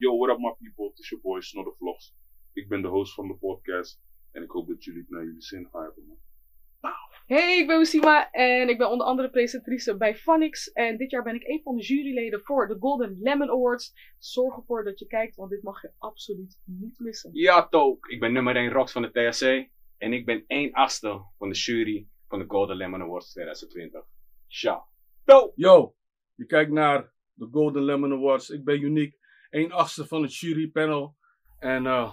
[0.00, 0.88] Yo, what up my people?
[0.88, 2.14] Het is your boy Snodder Vlogs.
[2.52, 4.00] Ik ben de host van de podcast.
[4.32, 6.18] En ik hoop dat jullie het naar jullie zin gaan hebben, man.
[7.26, 10.72] Hey, ik ben Usima en ik ben onder andere presentatrice bij Phonics.
[10.72, 14.14] En dit jaar ben ik een van de juryleden voor de Golden Lemon Awards.
[14.18, 17.30] Zorg ervoor dat je kijkt, want dit mag je absoluut niet missen.
[17.32, 18.06] Ja, Took.
[18.06, 19.70] Ik ben nummer 1 Rox van de TSC.
[19.96, 24.04] En ik ben 1 achtste van de jury van de Golden Lemon Awards 2020.
[24.46, 24.84] Ciao.
[25.54, 25.94] Yo,
[26.34, 28.50] je kijkt naar de Golden Lemon Awards.
[28.50, 29.17] Ik ben uniek.
[29.50, 31.16] 1 achtste van het jurypanel.
[31.58, 32.12] En, uh,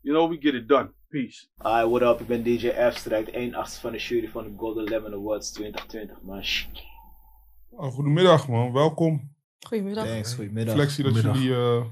[0.00, 0.92] you know, we get it done.
[1.08, 1.46] Peace.
[1.62, 2.20] Hi, what up?
[2.20, 2.96] Ik ben DJ F.
[2.96, 6.42] Strijd 1 8 van de jury van de Golden Lemon Awards 2020, man.
[7.70, 9.34] Oh, goedemiddag man, welkom.
[9.66, 10.06] Goedemiddag.
[10.06, 10.74] Thanks, goedemiddag.
[10.74, 11.42] Flexie dat Goedemiddag.
[11.42, 11.84] jullie eh,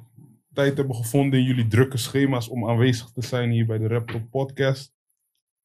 [0.53, 4.31] tijd hebben gevonden in jullie drukke schema's om aanwezig te zijn hier bij de Raptop
[4.31, 4.95] Podcast.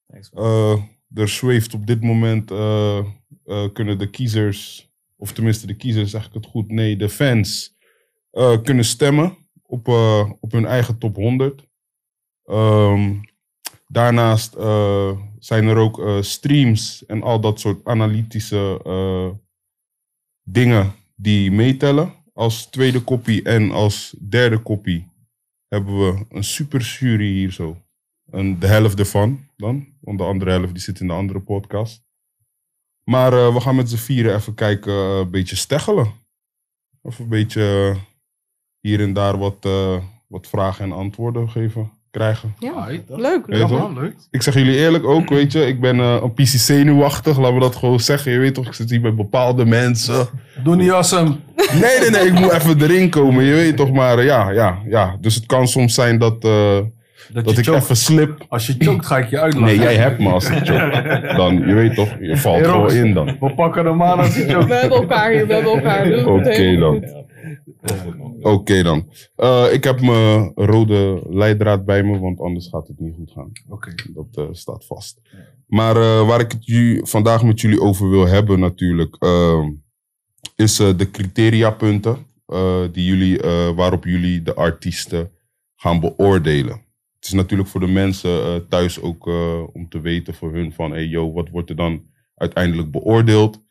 [0.08, 0.44] Thanks, man.
[0.44, 2.98] Eh, er zweeft op dit moment, eh,
[3.46, 7.77] eh, kunnen de kiezers, of tenminste de kiezers, zeg ik het goed, nee, de fans,
[8.38, 11.68] eh, kunnen stemmen op, eh, op hun eigen top 100.
[12.44, 13.16] Ehm,
[13.88, 18.82] daarnaast eh, zijn er ook streams en al dat soort analytische
[20.44, 22.14] dingen die meetellen.
[22.34, 25.08] Als tweede kopie en als derde kopie
[25.68, 27.78] hebben we een super jury hier zo.
[28.60, 29.88] De helft ervan dan.
[30.02, 32.04] Want de andere helft die zit in de andere podcast.
[33.04, 36.12] Maar we gaan met z'n vieren even kijken, een beetje steggelen.
[37.02, 37.98] Of een beetje
[38.88, 39.96] hier en daar wat, eh,
[40.28, 42.54] wat vragen en antwoorden geven, krijgen.
[42.60, 43.44] Ja, Ai, leuk.
[43.48, 44.14] Ja, man, leuk.
[44.32, 47.60] Ik zeg jullie eerlijk ook, weet je, ik ben eh, een PC zenuwachtig, laten we
[47.60, 48.32] dat gewoon zeggen.
[48.32, 50.28] Je weet toch, ik zit hier bij bepaalde mensen.
[50.64, 51.36] Doe niet als hem.
[51.82, 54.78] Nee, nee, nee, ik moet even erin komen, je weet toch, maar eh, ja, ja,
[54.90, 55.18] ja.
[55.22, 56.78] Dus het kan soms zijn dat, eh,
[57.34, 57.78] Dat, dat je ik choke.
[57.78, 58.46] even slip.
[58.50, 59.68] Als je choked, ga ik je uitlachen.
[59.78, 61.34] Nee, jij hebt me als ik choke.
[61.38, 63.38] Dan, je weet toch, je valt Hey, gewoon in dan.
[63.40, 64.70] We pakken hem aan als je We choked.
[64.82, 66.26] hebben elkaar hier, we hebben elkaar.
[66.26, 67.26] Oké dan.
[68.42, 69.10] Oké dan.
[69.36, 73.52] Eh, ik heb mijn rode leidraad bij me, want anders gaat het niet goed gaan.
[73.70, 73.94] Oké.
[74.14, 75.22] Dat eh, staat vast.
[75.68, 79.18] Maar eh, waar ik het vandaag met jullie over wil hebben natuurlijk,
[80.56, 82.18] is de criteriapunten
[82.92, 83.40] die jullie,
[83.76, 85.32] waarop jullie de artiesten
[85.76, 86.82] gaan beoordelen.
[87.16, 89.26] Het is natuurlijk voor de mensen thuis ook
[89.74, 92.04] om te weten voor hun van, hey yo, wat wordt er dan
[92.36, 93.62] uiteindelijk beoordeeld?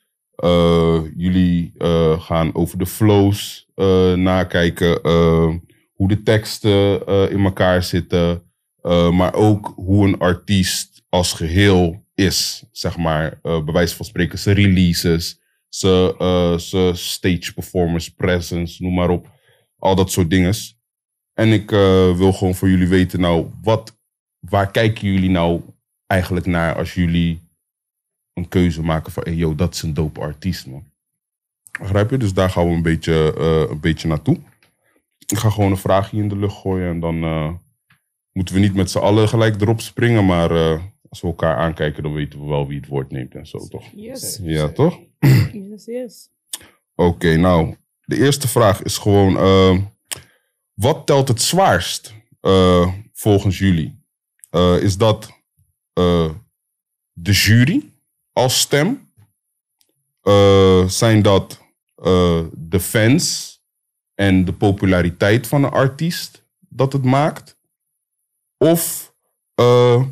[1.17, 1.73] Jullie
[2.19, 3.66] gaan over de flows
[4.15, 5.55] nakijken, eh,
[5.95, 8.43] hoe de teksten eh, in elkaar zitten,
[8.83, 13.39] eh, maar ook hoe een artiest als geheel is, zeg maar.
[13.43, 16.57] eh bij wijze van spreken, zijn releases, zijn eh,
[16.95, 19.29] stage performance, presence, noem maar op.
[19.79, 20.55] Al dat soort dingen.
[21.35, 23.99] En ik eh, wil gewoon voor jullie weten, nou, wat,
[24.39, 25.61] waar kijken jullie nou
[26.07, 27.49] eigenlijk naar als jullie
[28.35, 30.85] een keuze maken van, hey, yo, dat is een dope artiest, man.
[31.81, 32.17] Begrijp je?
[32.19, 34.39] Dus daar gaan we een beetje, eh, een beetje naartoe.
[35.27, 37.53] Ik ga gewoon een vraagje in de lucht gooien en dan eh,
[38.33, 42.03] moeten we niet met z'n allen gelijk erop springen, maar eh, als we elkaar aankijken,
[42.03, 43.85] dan weten we wel wie het woord neemt en zo, toch?
[43.95, 45.01] Yes, Ja, toch?
[45.53, 46.29] yes, yes.
[46.95, 49.35] Oké, nou, de eerste vraag is gewoon:
[50.75, 52.15] wat telt het zwaarst
[53.13, 54.05] volgens jullie?
[54.81, 55.33] Is dat
[57.13, 57.93] de jury
[58.33, 59.11] als stem?
[60.87, 61.65] Zijn dat
[62.07, 63.55] eh, de fans
[64.15, 67.59] en de populariteit van een artiest dat het maakt?
[68.57, 69.15] Of,
[69.55, 70.07] eh,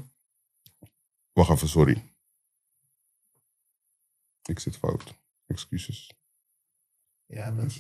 [1.32, 2.02] wacht even, sorry.
[4.42, 5.14] Ik zit fout.
[5.46, 6.12] Excuses.
[7.26, 7.70] Ja, man.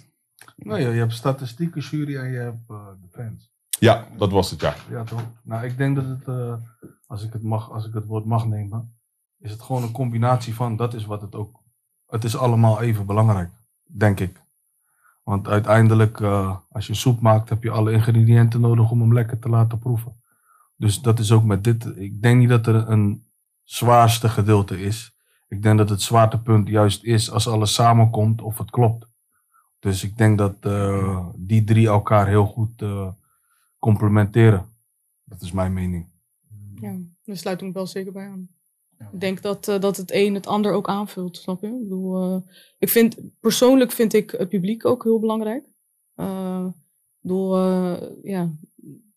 [0.56, 3.52] Nou ja, je hebt statistieken, jury en je hebt eh, de fans.
[3.68, 4.76] Ja, dat was het, ja.
[4.90, 5.22] Ja, toch?
[5.42, 6.56] Nou, ik denk dat het, eh,
[7.06, 8.98] als, ik het mag, als ik het woord mag nemen,
[9.38, 11.62] is het gewoon een combinatie van, dat is wat het ook,
[12.06, 13.50] het is allemaal even belangrijk,
[13.84, 14.42] denk ik.
[15.22, 19.38] Want uiteindelijk, eh, als je soep maakt, heb je alle ingrediënten nodig om hem lekker
[19.38, 20.22] te laten proeven.
[20.76, 23.26] Dus dat is ook met dit, ik denk niet dat er een
[23.62, 25.16] zwaarste gedeelte is.
[25.48, 29.06] Ik denk dat het zwaartepunt juist is als alles samenkomt of het klopt.
[29.78, 33.12] Dus ik denk dat eh, die drie elkaar heel goed eh,
[33.78, 34.66] complementeren.
[35.24, 36.12] Dat is mijn mening.
[36.74, 38.48] Ja, daar sluit ik me wel zeker bij aan.
[39.12, 41.66] Ik denk dat, eh, dat het een het ander ook aanvult, snap je?
[41.66, 42.40] Ik, bedoel, eh,
[42.78, 45.68] ik vind, persoonlijk vind ik het publiek ook heel belangrijk.
[46.14, 46.66] Eh,
[47.20, 48.50] bedoel, eh, ja,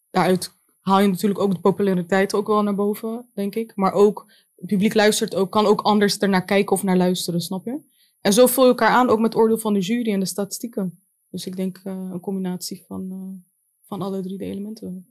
[0.10, 3.76] daaruit haal je natuurlijk ook de populariteit ook wel naar boven, denk ik.
[3.76, 4.26] Maar ook,
[4.56, 7.80] het publiek luistert ook, kan ook anders ernaar kijken of naar luisteren, snap je?
[8.22, 10.26] En zo vul je elkaar aan, ook met het oordeel van de jury en de
[10.26, 11.02] statistieken.
[11.30, 13.52] Dus ik denk eh, een combinatie van, eh,
[13.88, 15.08] van alle drie de elementen.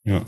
[0.00, 0.24] Ja.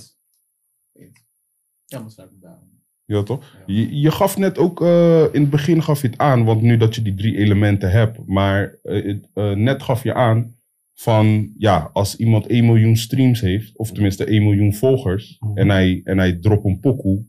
[1.84, 2.62] Ja, maar sluit ik daar.
[3.10, 3.44] Ja, toch?
[3.66, 6.76] Je, je gaf net ook, eh, in het begin gaf je het aan, want nu
[6.76, 10.54] dat je die drie elementen hebt, maar eh, eh, net gaf je aan
[10.94, 15.58] van, ja, als iemand 1 miljoen streams heeft, of tenminste 1 miljoen volgers, Mhm.
[15.58, 17.24] en hij, en hij dropt een pokoe,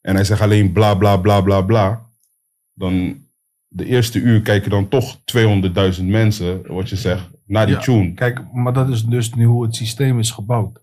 [0.00, 2.00] en hij zegt alleen bla bla bla bla bla,
[2.74, 3.22] dan
[3.68, 7.80] de eerste uur kijken dan toch 200.000 mensen, wat je zegt, naar die Ja.
[7.80, 8.12] tune.
[8.14, 10.82] Kijk, maar dat is dus nu hoe het systeem is gebouwd.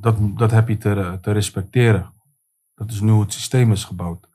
[0.00, 2.10] Dat, dat heb je te, te respecteren.
[2.82, 4.28] Dat is nu hoe het systeem is gebouwd.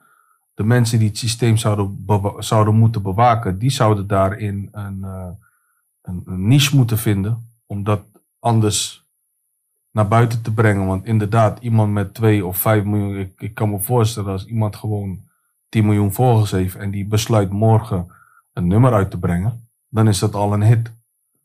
[0.54, 2.06] De mensen die het systeem zouden,
[2.40, 5.30] zouden moeten bewaken, die zouden daarin een, eh,
[6.02, 7.50] een, een niche moeten vinden.
[7.66, 8.02] Om dat
[8.40, 9.06] anders
[9.92, 10.86] naar buiten te brengen.
[10.86, 13.18] Want inderdaad, iemand met 2 of 5 miljoen.
[13.18, 15.22] Ik, ik kan me voorstellen als iemand gewoon
[15.70, 16.76] 10 miljoen volgers heeft.
[16.76, 18.12] en die besluit morgen
[18.54, 19.68] een nummer uit te brengen.
[19.90, 20.92] dan is dat al een hit.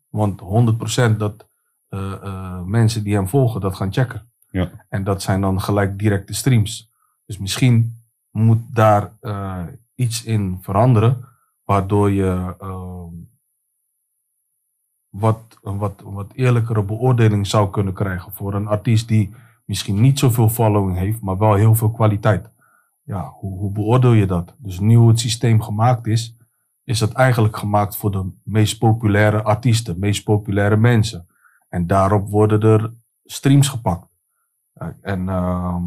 [0.08, 1.46] Want 100% dat
[1.88, 4.30] eh, eh, mensen die hem volgen dat gaan checken.
[4.50, 4.70] Ja.
[4.88, 6.91] En dat zijn dan gelijk directe streams.
[7.32, 9.64] Dus misschien moet daar eh,
[9.94, 11.28] iets in veranderen.
[11.64, 12.54] waardoor je.
[12.58, 13.14] ehm,
[15.08, 19.34] wat, wat, wat eerlijkere beoordeling zou kunnen krijgen voor een artiest die
[19.64, 22.50] misschien niet zoveel following heeft, maar wel heel veel kwaliteit.
[23.02, 24.54] Ja, hoe, hoe beoordeel je dat?
[24.58, 26.36] Dus nu hoe het systeem gemaakt is,
[26.84, 31.26] is het eigenlijk gemaakt voor de meest populaire artiesten, meest populaire mensen.
[31.68, 32.94] En daarop worden er
[33.24, 34.06] streams gepakt.
[35.00, 35.84] En, ehm,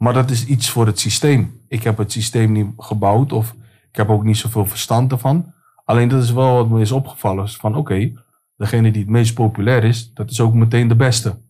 [0.00, 1.60] maar dat is iets voor het systeem.
[1.68, 3.54] Ik heb het systeem niet gebouwd of
[3.88, 5.54] ik heb ook niet zoveel verstand ervan.
[5.84, 7.48] Alleen dat is wel wat me is opgevallen.
[7.48, 8.12] Van oké,
[8.56, 11.42] degene die het meest populair is, dat is ook meteen de beste.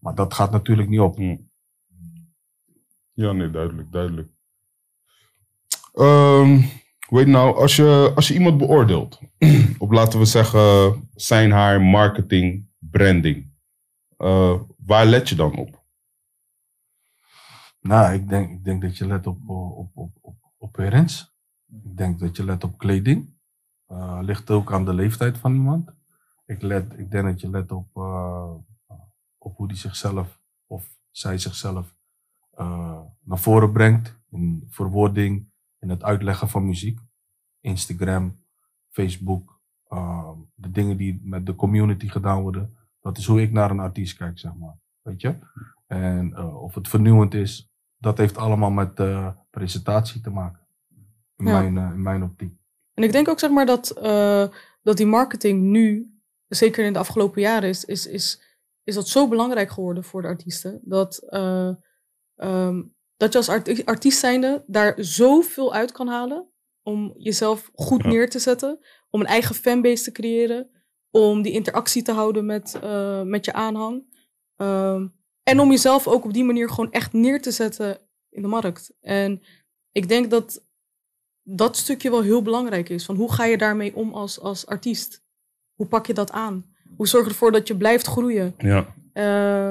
[0.00, 1.18] Maar dat gaat natuurlijk niet op.
[3.12, 4.28] Ja, nee, duidelijk, duidelijk.
[5.92, 6.60] Ehm
[7.08, 9.20] weet nou, als je, als je iemand beoordeelt,
[9.78, 13.50] op laten we zeggen zijn haar marketing, branding,
[14.16, 14.54] eh,
[14.86, 15.84] waar let je dan op?
[17.86, 21.26] Nou, ik denk, ik denk dat je let op, eh, op, op, op, appearance.
[21.84, 23.34] Ik denk dat je let op kleding.
[23.86, 25.94] Eh, ligt ook aan de leeftijd van iemand.
[26.46, 28.54] Ik, let, ik denk dat je let op, eh,
[29.38, 31.96] op hoe die zichzelf of zij zichzelf
[32.50, 34.18] eh, naar voren brengt.
[34.30, 37.00] In verwoording, in het uitleggen van muziek.
[37.60, 38.44] Instagram,
[38.90, 39.54] Facebook.
[40.54, 42.76] de dingen die met de community gedaan worden.
[43.00, 44.78] Dat is hoe ik naar een artiest kijk, zeg maar.
[45.02, 45.38] Weet je?
[45.86, 50.66] En of het vernieuwend is, dat heeft allemaal met eh, presentatie te maken.
[51.36, 51.60] In, Ja.
[51.60, 52.54] mijn, eh, in mijn optiek.
[52.94, 54.48] En ik denk ook zeg maar dat, eh,
[54.82, 56.14] dat die marketing nu,
[56.48, 58.42] zeker in de afgelopen jaren, is, is, is,
[58.84, 60.80] is dat zo belangrijk geworden voor de artiesten.
[60.84, 61.74] Dat, eh,
[62.36, 62.82] ehm,
[63.16, 66.50] dat je als arti- artiest zijnde daar zoveel uit kan halen.
[66.82, 68.08] Om jezelf goed Ja.
[68.08, 68.78] neer te zetten.
[69.10, 70.70] Om een eigen fanbase te creëren.
[71.10, 74.04] Om die interactie te houden met, eh, met je aanhang.
[74.56, 75.06] Ehm,
[75.48, 77.98] en om jezelf ook op die manier gewoon echt neer te zetten
[78.30, 78.92] in de markt.
[79.00, 79.42] En
[79.92, 80.64] ik denk dat
[81.42, 83.04] dat stukje wel heel belangrijk is.
[83.04, 85.24] Van hoe ga je daarmee om als, als artiest?
[85.74, 86.74] Hoe pak je dat aan?
[86.96, 88.54] Hoe zorg je ervoor dat je blijft groeien?
[88.58, 88.94] Ja.
[89.12, 89.70] Eh,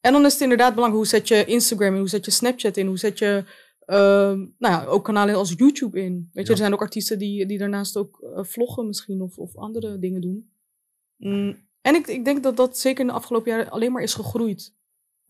[0.00, 2.76] en dan is het inderdaad belangrijk, hoe zet je Instagram in, hoe zet je Snapchat
[2.76, 3.44] in, hoe zet je
[3.84, 6.12] ehm, nou ja, ook kanalen als YouTube in.
[6.12, 6.48] Weet je, Ja.
[6.50, 10.20] er zijn ook artiesten die, die daarnaast ook eh, vloggen misschien of, of andere dingen
[10.20, 10.50] doen.
[11.16, 14.14] Mm, en ik, ik denk dat dat zeker in de afgelopen jaren alleen maar is
[14.14, 14.74] gegroeid.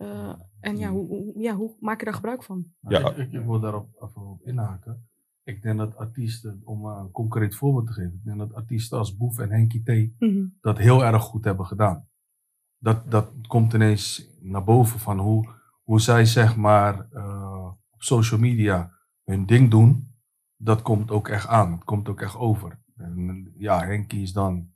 [0.02, 2.66] Eh, en ja hoe, hoe- ja, hoe maak je daar gebruik van?
[2.81, 3.12] Ja.
[3.14, 5.06] Ik, wil daarop even op inhaken.
[5.44, 8.99] Ik denk dat artiesten, om eh, een concreet voorbeeld te geven, ik denk dat artiesten
[8.99, 10.44] als Boef en Henky T Mhm.
[10.60, 12.08] dat heel erg goed hebben gedaan.
[12.78, 15.49] Dat, dat komt ineens naar boven van hoe,
[15.82, 18.90] hoe zij zeg maar eh, op social media
[19.25, 20.14] hun ding doen.
[20.56, 21.73] Dat komt ook echt aan.
[21.73, 22.80] Het komt ook echt over.
[22.97, 24.71] En ja, Henky is dan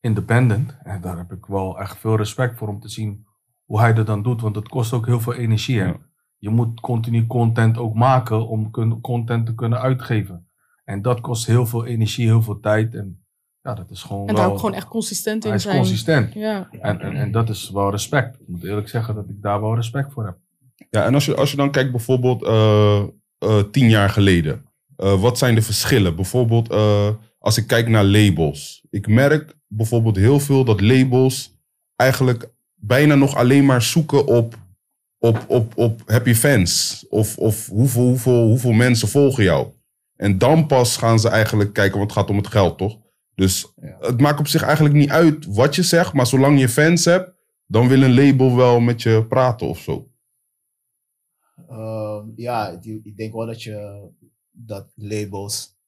[0.00, 0.76] independent.
[0.82, 3.26] En daar heb ik wel echt veel respect voor om te zien
[3.70, 4.40] hoe hij dat dan doet.
[4.40, 5.74] Want het kost ook heel veel energie.
[5.76, 5.96] Ja.
[6.38, 10.48] Je moet continu content ook maken om content te kunnen uitgeven.
[10.84, 12.94] En dat kost heel veel energie, heel veel tijd.
[12.94, 13.24] En
[13.62, 14.42] ja, dat is gewoon En wel...
[14.42, 15.76] daar ook gewoon echt consistent Hij in is zijn.
[15.76, 16.34] consistent.
[16.34, 16.68] Ja.
[16.80, 18.40] En, en, en dat is wel respect.
[18.40, 20.36] Ik moet eerlijk zeggen dat ik daar wel respect voor heb.
[20.90, 23.02] Ja, en als je, als je dan kijkt bijvoorbeeld eh,
[23.38, 24.64] eh, tien jaar geleden.
[24.96, 26.16] eh, wat zijn de verschillen?
[26.16, 27.08] Bijvoorbeeld eh,
[27.38, 28.86] als ik kijk naar labels.
[28.90, 31.58] Ik merk bijvoorbeeld heel veel dat labels
[31.96, 32.50] eigenlijk
[32.80, 34.58] bijna nog alleen maar zoeken op,
[35.18, 37.04] op, op, op heb je fans?
[37.08, 39.72] Of, of hoeveel, hoeveel, hoeveel mensen volgen jou?
[40.16, 42.98] En dan pas gaan ze eigenlijk kijken, want het gaat om het geld, toch?
[43.34, 43.96] Dus Ja.
[44.00, 47.32] het maakt op zich eigenlijk niet uit wat je zegt, maar zolang je fans hebt,
[47.66, 50.10] dan wil een label wel met je praten of zo.
[51.68, 54.08] Ehm, ja, ik denk wel dat je
[54.50, 55.78] dat labels.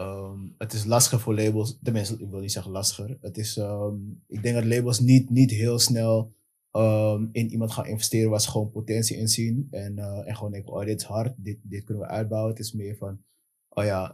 [0.00, 1.78] Ehm, het is lastiger voor labels.
[1.82, 3.18] Tenminste, ik wil niet zeggen lastiger.
[3.20, 6.38] Het is, ehm, ik denk dat labels niet, niet heel snel
[6.70, 9.68] ehm, in iemand gaan investeren waar ze gewoon potentie in zien.
[9.70, 12.50] En, eh, en gewoon denken, oh, dit is hard, dit, dit kunnen we uitbouwen.
[12.50, 13.20] Het is meer van,
[13.68, 14.12] oh ja,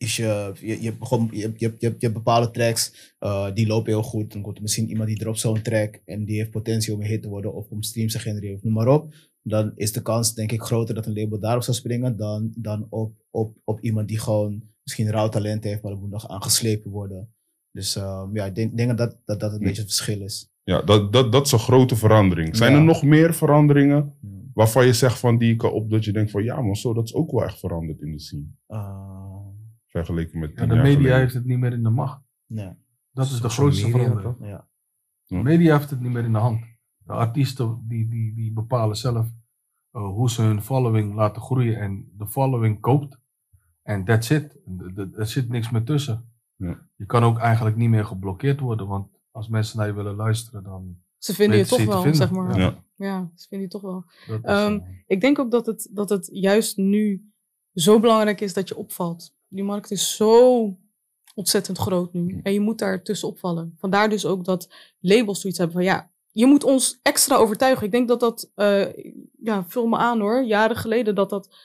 [0.00, 4.32] is je, je, je, hebt je, je, je, bepaalde tracks eh, die lopen heel goed.
[4.32, 7.06] Dan komt er misschien iemand die dropt zo'n track en die heeft potentie om een
[7.06, 9.14] hit te worden of om streams te genereren of noem maar op.
[9.42, 12.86] Dan is de kans denk ik groter dat een label daarop zou springen dan, dan
[12.88, 16.90] op, op, op iemand die gewoon misschien rauw talent heeft, maar dat moet nog aangeslepen
[16.90, 17.32] worden.
[17.70, 19.64] Dus ehm, ja, ik denk, denk dat dat, dat een Hm.
[19.64, 20.50] beetje het verschil is.
[20.62, 22.56] Ja, dat, dat, dat is een grote verandering.
[22.56, 22.78] Zijn Ja.
[22.78, 24.28] er nog meer veranderingen Ja.
[24.54, 27.04] waarvan je zegt van die kan op dat je denkt van ja, maar zo, dat
[27.04, 28.46] is ook wel echt veranderd in de scene.
[28.68, 28.98] Uh,
[29.86, 31.18] Vergeleken met Ja, de media geleden.
[31.18, 32.20] heeft het niet meer in de macht.
[32.46, 32.76] ja,
[33.12, 34.36] Dat is de grootste media, verandering.
[34.50, 34.68] ja.
[35.26, 36.60] De media heeft het niet meer in de hand.
[37.10, 39.26] De artiesten die, die, die bepalen zelf
[39.90, 41.80] eh, hoe ze hun following laten groeien.
[41.80, 43.18] En de following koopt.
[43.82, 44.56] En that's it.
[45.16, 46.32] Er- zit niks meer tussen.
[46.56, 46.88] Ja.
[46.96, 48.86] Je kan ook eigenlijk niet meer geblokkeerd worden.
[48.86, 50.96] Want als mensen naar je willen luisteren, dan...
[51.18, 52.58] Ze vinden je toch wel, zeg maar.
[52.58, 52.84] Ja.
[52.94, 54.04] Ja, ze vinden je toch wel.
[54.26, 57.32] Is, Ehm, eh, Ik denk ook dat het, dat het juist nu
[57.74, 59.34] zo belangrijk is dat je opvalt.
[59.48, 60.76] Die markt is zo
[61.34, 62.40] ontzettend groot nu.
[62.42, 63.74] En je moet daar tussen opvallen.
[63.78, 67.84] Vandaar dus ook dat labels zoiets hebben van ja, je moet ons extra overtuigen.
[67.86, 68.86] Ik denk dat dat, eh,
[69.38, 71.56] ja, vul me aan hoor, jaren geleden dat dat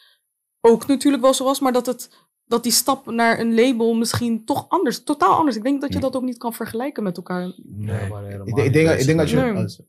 [0.62, 4.46] ook natuurlijk wel zo was, maar dat, het, dat die stap naar een label misschien
[4.46, 5.56] toch anders, totaal anders.
[5.58, 7.54] Ik denk dat je dat ook niet kan vergelijken met elkaar.
[7.64, 9.36] Nee, helemaal Ik, denk- ik, niet denk, ik denk dat je...
[9.36, 9.54] Nee.
[9.56, 9.82] als-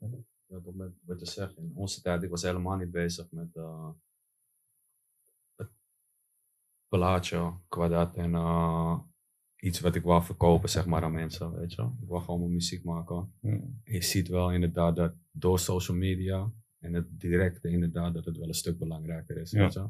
[0.49, 1.57] Ja, dat met wat je zegt.
[1.57, 3.89] In onze tijd, ik was helemaal niet bezig met eh,
[5.57, 5.69] het
[6.89, 8.99] plaatje qua dat en eh,
[9.67, 11.83] iets wat ik wou verkopen, zeg maar, aan mensen, weet je.
[11.83, 13.29] Ik wou gewoon mijn muziek maken.
[13.41, 13.59] Ja.
[13.85, 18.49] Je ziet wel inderdaad dat door social media en het directe inderdaad dat het wel
[18.49, 19.59] een stuk belangrijker is, Ja.
[19.63, 19.85] weet je.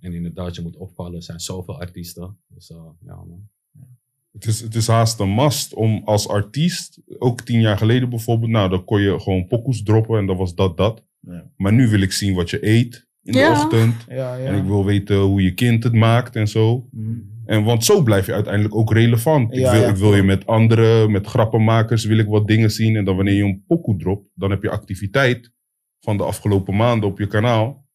[0.00, 1.14] En inderdaad, je moet opvallen.
[1.14, 2.36] Er zijn zoveel artiesten.
[2.48, 3.48] Dus eh, ja, man.
[4.32, 8.50] Het is, het is haast een must om als artiest, ook tien jaar geleden bijvoorbeeld,
[8.50, 11.04] nou dan kon je gewoon pokoes droppen en dan was dat dat.
[11.20, 11.50] Ja.
[11.56, 14.04] Maar nu wil ik zien wat je eet in de ochtend.
[14.08, 14.44] Ja, ja.
[14.44, 16.88] En ik wil weten hoe je kind het maakt en zo.
[16.90, 17.18] Mhm.
[17.44, 19.54] En want zo blijf je uiteindelijk ook relevant.
[19.54, 22.70] Ja, ik, wil, ja, ik wil je met andere, met grappenmakers, wil ik wat dingen
[22.70, 22.96] zien.
[22.96, 25.52] En dan wanneer je een pokoe dropt, dan heb je activiteit
[26.00, 27.86] van de afgelopen maanden op je kanaal.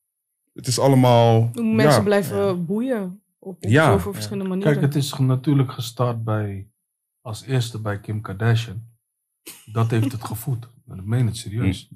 [0.54, 1.50] Het is allemaal...
[1.54, 2.56] Mensen ja, blijven Ja.
[2.56, 3.92] boeien op, op Ja.
[3.92, 4.74] zoveel verschillende manieren.
[4.74, 6.70] Kijk, het is natuurlijk gestart bij,
[7.22, 8.82] als eerste bij Kim Kardashian.
[9.66, 10.68] Dat heeft het gevoed.
[10.88, 11.90] En ik meen het serieus.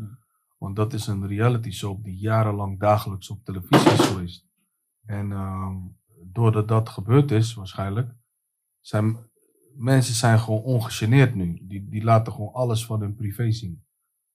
[0.58, 4.46] Want dat is een reality soap die jarenlang dagelijks op televisie is geweest.
[5.05, 5.75] En ehm,
[6.34, 8.14] doordat dat gebeurd is, waarschijnlijk,
[8.80, 9.18] zijn
[9.76, 11.60] mensen zijn gewoon ongegeneerd nu.
[11.62, 13.84] Die, die laten gewoon alles van hun privé zien.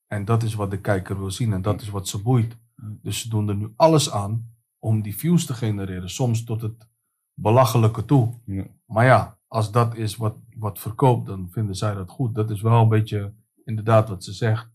[0.06, 2.56] En dat is wat de kijker wil zien en dat is wat ze boeit.
[2.76, 6.10] Dus ze doen er nu alles aan om die views te genereren.
[6.10, 6.88] Soms tot het
[7.34, 8.34] belachelijke toe.
[8.44, 8.66] Ja.
[8.86, 12.34] Maar ja, als dat is wat, wat verkoopt, dan vinden zij dat goed.
[12.34, 13.34] Dat is wel een beetje
[13.64, 14.74] inderdaad wat ze zegt.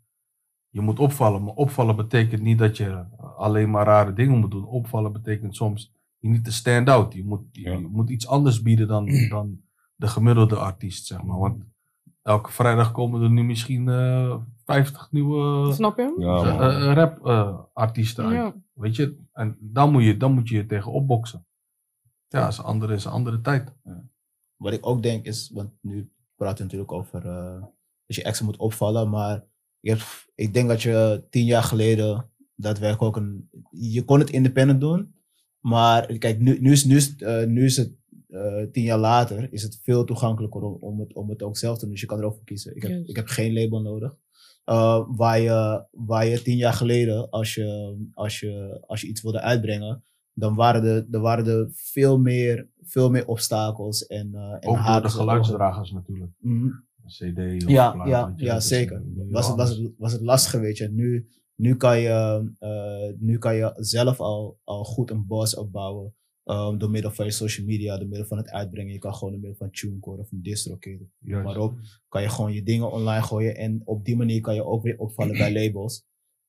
[0.70, 3.06] Je moet opvallen, maar opvallen betekent niet dat je
[3.38, 4.66] alleen maar rare dingen moet doen.
[4.66, 5.94] Opvallen betekent soms
[6.30, 7.13] niet te stand out.
[7.13, 7.72] Je moet, je, Ja.
[7.72, 9.62] je moet iets anders bieden dan, dan
[9.96, 11.38] de gemiddelde artiest, zeg maar.
[11.40, 11.63] Want
[12.22, 16.16] elke vrijdag komen er nu misschien eh 50 nieuwe Snap je?
[16.18, 16.62] Ja, man.
[16.62, 18.34] eh, rap eh, artiesten uit.
[18.36, 18.56] Ja.
[18.74, 19.18] Weet je?
[19.34, 21.46] En dan moet je, dan moet je je tegen opboksen.
[22.28, 23.74] Ja, is een andere, is een andere tijd.
[24.56, 27.62] Wat ik ook denk is, want nu praten we natuurlijk over eh,
[28.06, 29.44] dat je extra moet opvallen, maar
[29.80, 34.30] je hebt- ik denk dat je tien jaar geleden daadwerkelijk ook een, je kon het
[34.30, 35.16] independent doen,
[35.62, 37.94] maar kijk, nu, nu, is, nu, is, eh, nu is het
[38.27, 41.77] eh, tien jaar later, is het veel toegankelijker om, om, het, om het ook zelf
[41.77, 42.75] te doen, dus je kan er ook voor kiezen.
[42.75, 44.18] Ik heb, ik heb geen label nodig.
[44.63, 49.22] Eh, waar, je, waar je tien jaar geleden, als je, als je, als je iets
[49.22, 50.03] wilde uitbrengen,
[50.34, 54.86] dan waren er, er, waren er veel, meer, veel meer obstakels en, eh en Ook
[54.86, 56.32] door de en geluidsdragers natuurlijk.
[56.41, 59.03] Een CD of Ja, plaat, ja, ja zeker.
[59.30, 60.89] Was het, was, het, was het lastiger, weet je.
[60.89, 61.27] Nu,
[61.62, 66.15] nu, kan je eh, nu kan je zelf al, al goed een boss opbouwen.
[66.44, 68.94] ehm, door middel van je social media, door middel van het uitbrengen.
[68.94, 71.80] Je kan gewoon door middel van TuneCore of een DistroKid, maar op.
[72.08, 73.56] Kan je gewoon je dingen online gooien.
[73.56, 76.03] En op die manier kan je ook weer opvallen bij labels.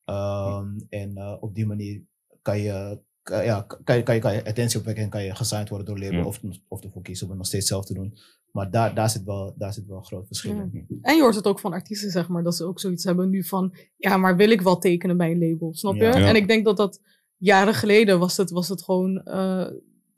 [0.04, 2.02] Ehm, en eh, op die manier
[2.42, 5.34] kan je, kan, ja, kan, je, kan, je, kan je attentie opwekken en kan je
[5.34, 6.26] gesigned worden door label.
[6.26, 8.18] Of, of ervoor kiezen om het nog steeds zelf te doen.
[8.52, 10.86] Maar daar, daar, zit wel, daar zit wel een groot verschil in.
[11.02, 13.44] En je hoort het ook van artiesten, zeg maar, dat ze ook zoiets hebben nu
[13.44, 16.02] van, ja, maar wil ik wel tekenen bij een label, snap je?
[16.02, 16.16] Ja.
[16.16, 16.26] Ja.
[16.28, 17.00] En ik denk dat dat
[17.36, 19.66] jaren geleden was het, was het gewoon, eh,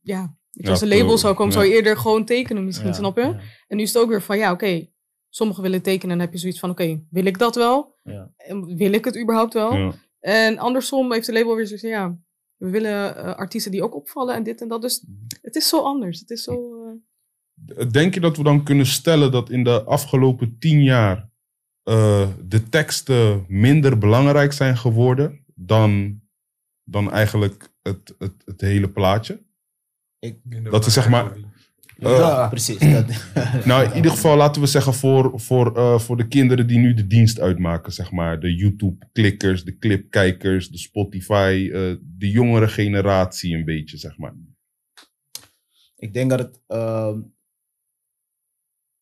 [0.01, 1.59] ja, Ja, als een label zou komen, ja.
[1.59, 3.23] zou je eerder gewoon tekenen misschien, Ja, snap je?
[3.23, 3.41] ja.
[3.69, 4.87] En nu is het ook weer van, ja, oké,
[5.29, 7.99] sommigen willen tekenen en dan heb je zoiets van, oké, wil ik dat wel?
[8.77, 9.75] Wil ik het überhaupt wel?
[9.75, 9.93] Ja.
[10.21, 12.19] En andersom heeft de label weer zoiets van, ja,
[12.57, 14.83] we willen eh, artiesten die ook opvallen en dit en dat.
[14.83, 15.05] Dus
[15.43, 16.21] het is zo anders.
[16.21, 16.85] Het is zo...
[17.77, 21.31] eh, Denk je dat we dan kunnen stellen dat in de afgelopen tien jaar
[21.83, 26.21] eh, de teksten minder belangrijk zijn geworden dan,
[26.85, 29.43] dan eigenlijk het, het, het hele plaatje?
[30.19, 31.37] Ik, Dat is zeg maar-
[31.97, 32.79] Ja, precies.
[32.93, 33.07] Dat,
[33.65, 36.95] Nou, in ieder geval laten we zeggen voor, voor, eh, voor de kinderen die nu
[36.95, 38.41] de dienst uitmaken, zeg maar.
[38.41, 44.35] De YouTube-klikkers, de clipkijkers, de Spotify, eh, de jongere generatie een beetje, zeg maar.
[45.97, 47.21] Ik denk dat het ehm,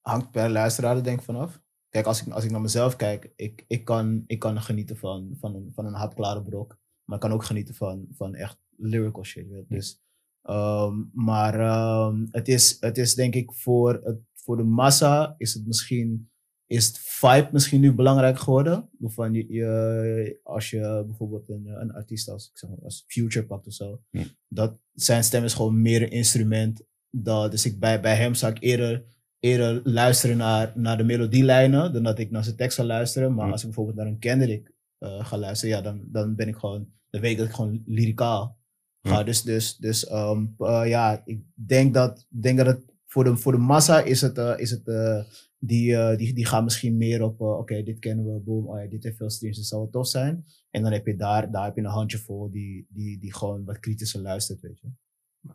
[0.00, 1.60] hangt per luisteraar er denk ik vanaf.
[1.88, 5.36] Kijk, als ik, als ik naar mezelf kijk, ik, ik, kan, ik kan genieten van,
[5.40, 6.78] van, een, van een hapklare brok.
[7.04, 9.46] Maar ik kan ook genieten van, van echt lyrical shit.
[9.68, 10.02] Dus,
[10.42, 15.54] ehm, maar ehm, het, is, het is denk ik voor, het, voor de massa is
[15.54, 16.30] het misschien
[16.72, 18.88] is het vibe misschien nu belangrijk geworden.
[19.00, 23.66] Van je, je, als je bijvoorbeeld een, een artiest als, ik zeg als Future pakt
[23.66, 24.02] of zo.
[24.48, 26.82] Dat zijn stem is gewoon meer een instrument.
[27.10, 29.04] Dat, dus ik, bij, bij hem zou ik eerder,
[29.40, 31.92] eerder luisteren naar, naar de melodielijnen.
[31.92, 33.34] Dan dat ik naar zijn tekst zou luisteren.
[33.34, 35.76] Maar als ik bijvoorbeeld naar een Kendrick eh, ga luisteren.
[35.76, 38.60] Ja, dan, dan ben ik gewoon, dan weet ik dat ik gewoon lyricaal
[39.02, 39.18] ga.
[39.18, 39.24] Hm.
[39.24, 43.52] Dus, dus, dus ehm, eh, ja, ik denk dat, denk dat het voor de, voor
[43.52, 45.22] de massa is het, eh, is het eh,
[45.58, 49.02] die, die, die gaan misschien meer op, oké, dit kennen we, boom, oh ja, dit
[49.02, 50.44] heeft veel streams, dit zal wel tof zijn.
[50.70, 53.78] En dan heb je daar, daar heb je een handjevol die, die, die gewoon wat
[53.78, 54.88] kritischer luistert, weet je.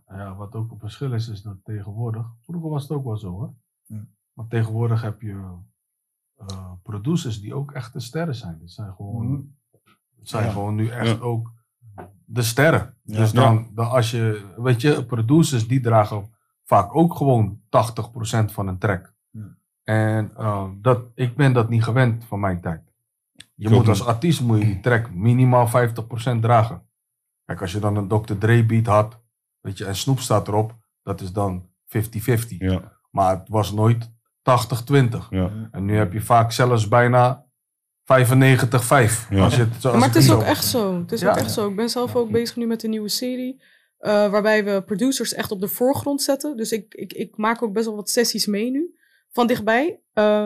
[0.08, 3.30] Ja, wat ook een verschil is, is dat tegenwoordig, vroeger was het ook wel zo
[3.32, 3.54] hoor.
[3.86, 4.08] Ja.
[4.34, 5.58] Maar tegenwoordig heb je
[6.84, 8.58] producers die ook echte sterren zijn.
[8.60, 9.42] Dat zijn gewoon, Mhm.
[10.20, 10.52] het zijn Ja.
[10.52, 11.24] gewoon nu echt Ja.
[11.24, 11.54] ook
[12.26, 12.94] de sterren.
[13.04, 13.18] Ja.
[13.18, 17.62] Dus dan, dan als je, weet je, producers die dragen vaak ook gewoon 80%
[18.46, 19.14] van een track.
[19.30, 19.58] Ja.
[19.84, 22.82] En eh, dat, ik ben dat niet gewend van mijn tijd.
[23.56, 26.82] Je moet als artiest moet je die track minimaal 50% dragen.
[27.46, 28.34] Kijk, als je dan een Dr.
[28.34, 29.20] Dre beat had,
[29.60, 32.00] weet je, en Snoep staat erop, dat is dan 50-50.
[32.48, 34.12] Ja, Maar het was nooit 80-20.
[35.30, 35.52] ja.
[35.72, 37.47] En nu heb je vaak zelfs bijna
[38.08, 39.28] 95-5.
[39.30, 39.44] Ja.
[39.44, 41.00] Als je het, zo- als maar het is zo- ook echt zo.
[41.00, 41.30] Het is Ja.
[41.30, 41.70] ook echt zo.
[41.70, 43.62] Ik ben zelf ook bezig nu met een nieuwe serie.
[43.98, 46.58] eh, waarbij we producers echt op de voorgrond zetten.
[46.58, 48.96] Dus ik, ik, ik maak ook best wel wat sessies mee nu.
[49.32, 50.00] Van dichtbij.
[50.14, 50.46] Eh,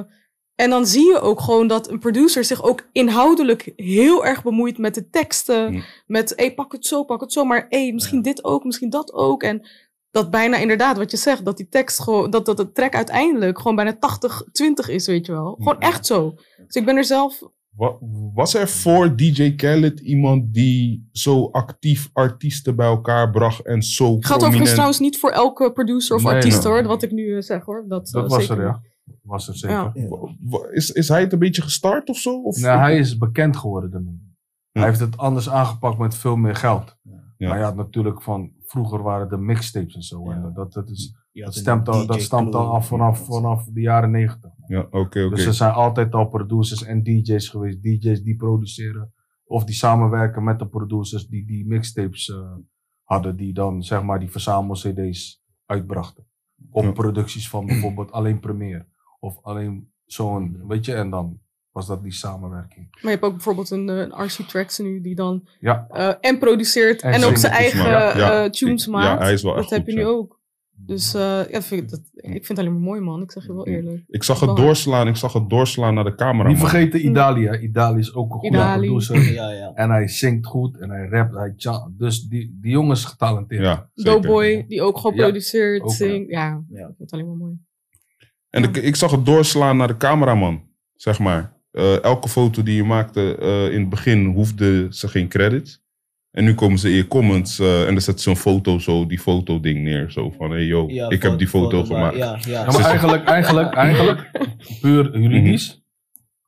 [0.56, 4.78] en dan zie je ook gewoon dat een producer zich ook inhoudelijk heel erg bemoeit
[4.78, 5.72] met de teksten.
[5.74, 5.84] Mm.
[6.08, 7.44] Met, hé, pak het zo, pak het zo.
[7.46, 9.44] Maar hé, misschien dit ook, misschien dat ook.
[9.44, 9.68] En
[10.12, 13.58] dat bijna inderdaad, wat je zegt, dat die tekst gewoon, dat, dat de track uiteindelijk
[13.58, 15.56] gewoon bijna 80-20 is, weet je wel.
[15.58, 15.88] Gewoon Ja.
[15.88, 16.34] echt zo.
[16.66, 17.42] Dus ik ben er zelf
[17.76, 17.98] Wa-
[18.34, 24.06] Was er voor DJ Khaled iemand die zo actief artiesten bij elkaar bracht en zo
[24.06, 24.70] Gaat overigens prominent...
[24.74, 26.74] trouwens niet voor elke producer of Nee, artiest nee.
[26.74, 27.86] hoor, wat ik nu eh, zeg hoor.
[27.88, 28.82] Dat, Dat was zeker er, ja.
[29.22, 29.92] Was er zeker.
[29.94, 30.72] Ja.
[30.72, 32.42] Is, is hij het een beetje gestart of zo?
[32.42, 32.58] Of?
[32.58, 34.30] Nou, hij is bekend geworden daarmee.
[34.72, 36.96] Hij heeft het anders aangepakt met veel meer geld.
[37.38, 37.48] Ja.
[37.50, 40.24] Maar ja, natuurlijk van vroeger waren de mixtapes en zo.
[40.24, 40.32] Ja.
[40.32, 44.12] En dat, dat, is, dat, stemt al, dat stamt al af vanaf, vanaf de jaren
[44.12, 44.52] negentig.
[44.68, 45.30] Ja, oké, oké.
[45.30, 47.82] Dus er zijn altijd al producers en DJ's geweest.
[47.84, 52.56] DJ's die produceren of die samenwerken met de producers die die mixtapes eh,
[53.04, 53.36] hadden.
[53.36, 56.26] Die dan zeg maar die verzamel-CD's uitbrachten.
[56.72, 56.92] Op Ja.
[56.92, 58.86] producties van bijvoorbeeld alleen Premiere.
[59.20, 61.40] Of alleen zo'n, weet je, en dan
[61.72, 62.88] was dat die samenwerking.
[62.92, 65.88] Maar je hebt ook bijvoorbeeld een, eh, een RC Tracks nu die dan Ja.
[65.90, 68.18] eh, en produceert En en, ook zijn eigen maar.
[68.18, 68.44] Ja.
[68.44, 69.22] eh, tunes Ja, maakt.
[69.22, 70.08] hij is wel dat echt heb goed, je nu ja.
[70.08, 70.40] ook.
[70.86, 73.46] Dus eh, ja, vind ik, dat, ik vind het alleen maar mooi man, ik zeg
[73.46, 74.04] je wel eerlijk.
[74.08, 76.50] Ik zag het doorslaan, ik zag het doorslaan naar de camera.
[76.50, 77.60] Niet vergeten Idali, hè.
[77.60, 78.86] Idali is ook een goede Idali.
[78.88, 79.34] producer.
[79.34, 79.72] Ja, ja.
[79.74, 81.54] En hij zingt goed en hij rapt, hij.
[81.98, 83.62] Dus die, die jongen is getalenteerd.
[83.64, 83.90] Ja.
[83.94, 86.30] Doughboy, die ook gewoon Ja, produceert, ook, zingt.
[86.30, 86.80] Ja, Ja.
[86.80, 87.54] ik vind het alleen maar mooi.
[88.50, 90.64] En ik zag het doorslaan naar de cameraman,
[90.96, 91.60] zeg maar.
[91.72, 95.80] Eh, elke foto die je maakte eh, in het begin hoefde ze geen credits.
[96.32, 99.06] En nu komen ze in je comments eh, en dan zetten ze een foto zo,
[99.06, 100.12] die foto-ding neer.
[100.12, 102.16] Zo van, hey yo, Ja, ik heb die foto, gemaakt.
[102.16, 102.50] Ja, ja.
[102.50, 104.32] Ja, maar eigenlijk, eigenlijk, eigenlijk,
[104.82, 105.84] puur juridisch,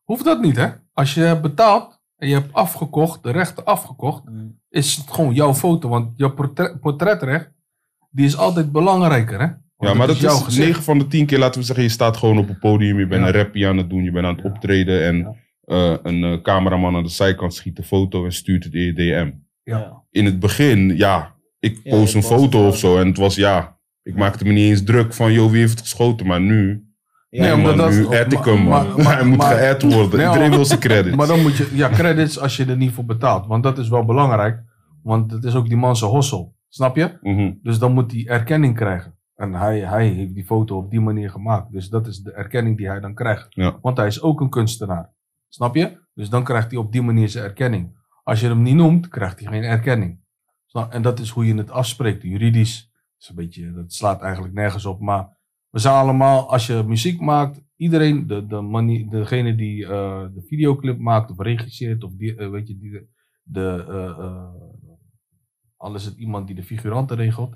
[0.04, 0.68] hoeft dat niet, hè?
[0.94, 4.60] Als je hebt betaald en je hebt afgekocht, de rechten afgekocht, Mm.
[4.70, 5.90] is het gewoon jouw foto.
[5.90, 7.50] Want jouw portret, portretrecht,
[8.12, 9.48] die is altijd belangrijker, hè?
[9.84, 10.66] Ja, maar dat is gezicht.
[10.68, 13.08] 9 van de 10 keer, laten we zeggen, je staat gewoon op een podium, je
[13.08, 13.28] bent Ja.
[13.28, 15.34] een rapje aan het doen, je bent aan het optreden en Ja.
[15.64, 18.94] eh, een eh, cameraman aan de zijkant schiet een foto en stuurt het in je
[18.94, 19.32] DM.
[19.64, 20.04] Ja.
[20.12, 23.78] In het begin, ja, ik Ja, post een foto of zo en het was ja,
[24.04, 26.88] ik maakte me niet eens druk van, joh, wie heeft het geschoten, maar nu,
[27.30, 28.70] Ja, Nee, man, omdat dat- nu add ik maar- hem, man.
[28.88, 31.16] maar- maar- Hij moet geadd worden, Nee, iedereen maar- wil zijn credits.
[31.16, 33.48] Maar dan moet je, ja, credits als je er niet voor betaalt.
[33.48, 34.64] Want dat is wel belangrijk.
[35.04, 36.56] Want het is ook die man zijn hossel.
[36.70, 37.18] Snap je?
[37.22, 37.52] Mhm.
[37.62, 39.16] Dus dan moet hij erkenning krijgen.
[39.36, 41.72] En hij, hij heeft die foto op die manier gemaakt.
[41.72, 43.48] Dus dat is de erkenning die hij dan krijgt.
[43.50, 43.80] Ja.
[43.82, 45.14] Want hij is ook een kunstenaar.
[45.48, 46.02] Snap je?
[46.14, 47.98] Dus dan krijgt hij op die manier zijn erkenning.
[48.24, 50.22] Als je hem niet noemt, krijgt hij geen erkenning.
[50.90, 52.22] En dat is hoe je het afspreekt.
[52.22, 52.92] Juridisch.
[53.20, 55.00] Is een beetje, dat slaat eigenlijk nergens op.
[55.00, 55.38] Maar
[55.70, 60.42] we zijn allemaal, als je muziek maakt, iedereen, de, de manie, degene die eh, de
[60.42, 63.08] videoclip maakt of regisseert, of die, eh, weet je, die, de,
[63.44, 64.54] de, eh, eh,
[65.78, 67.56] al is het iemand die de figuranten regelt.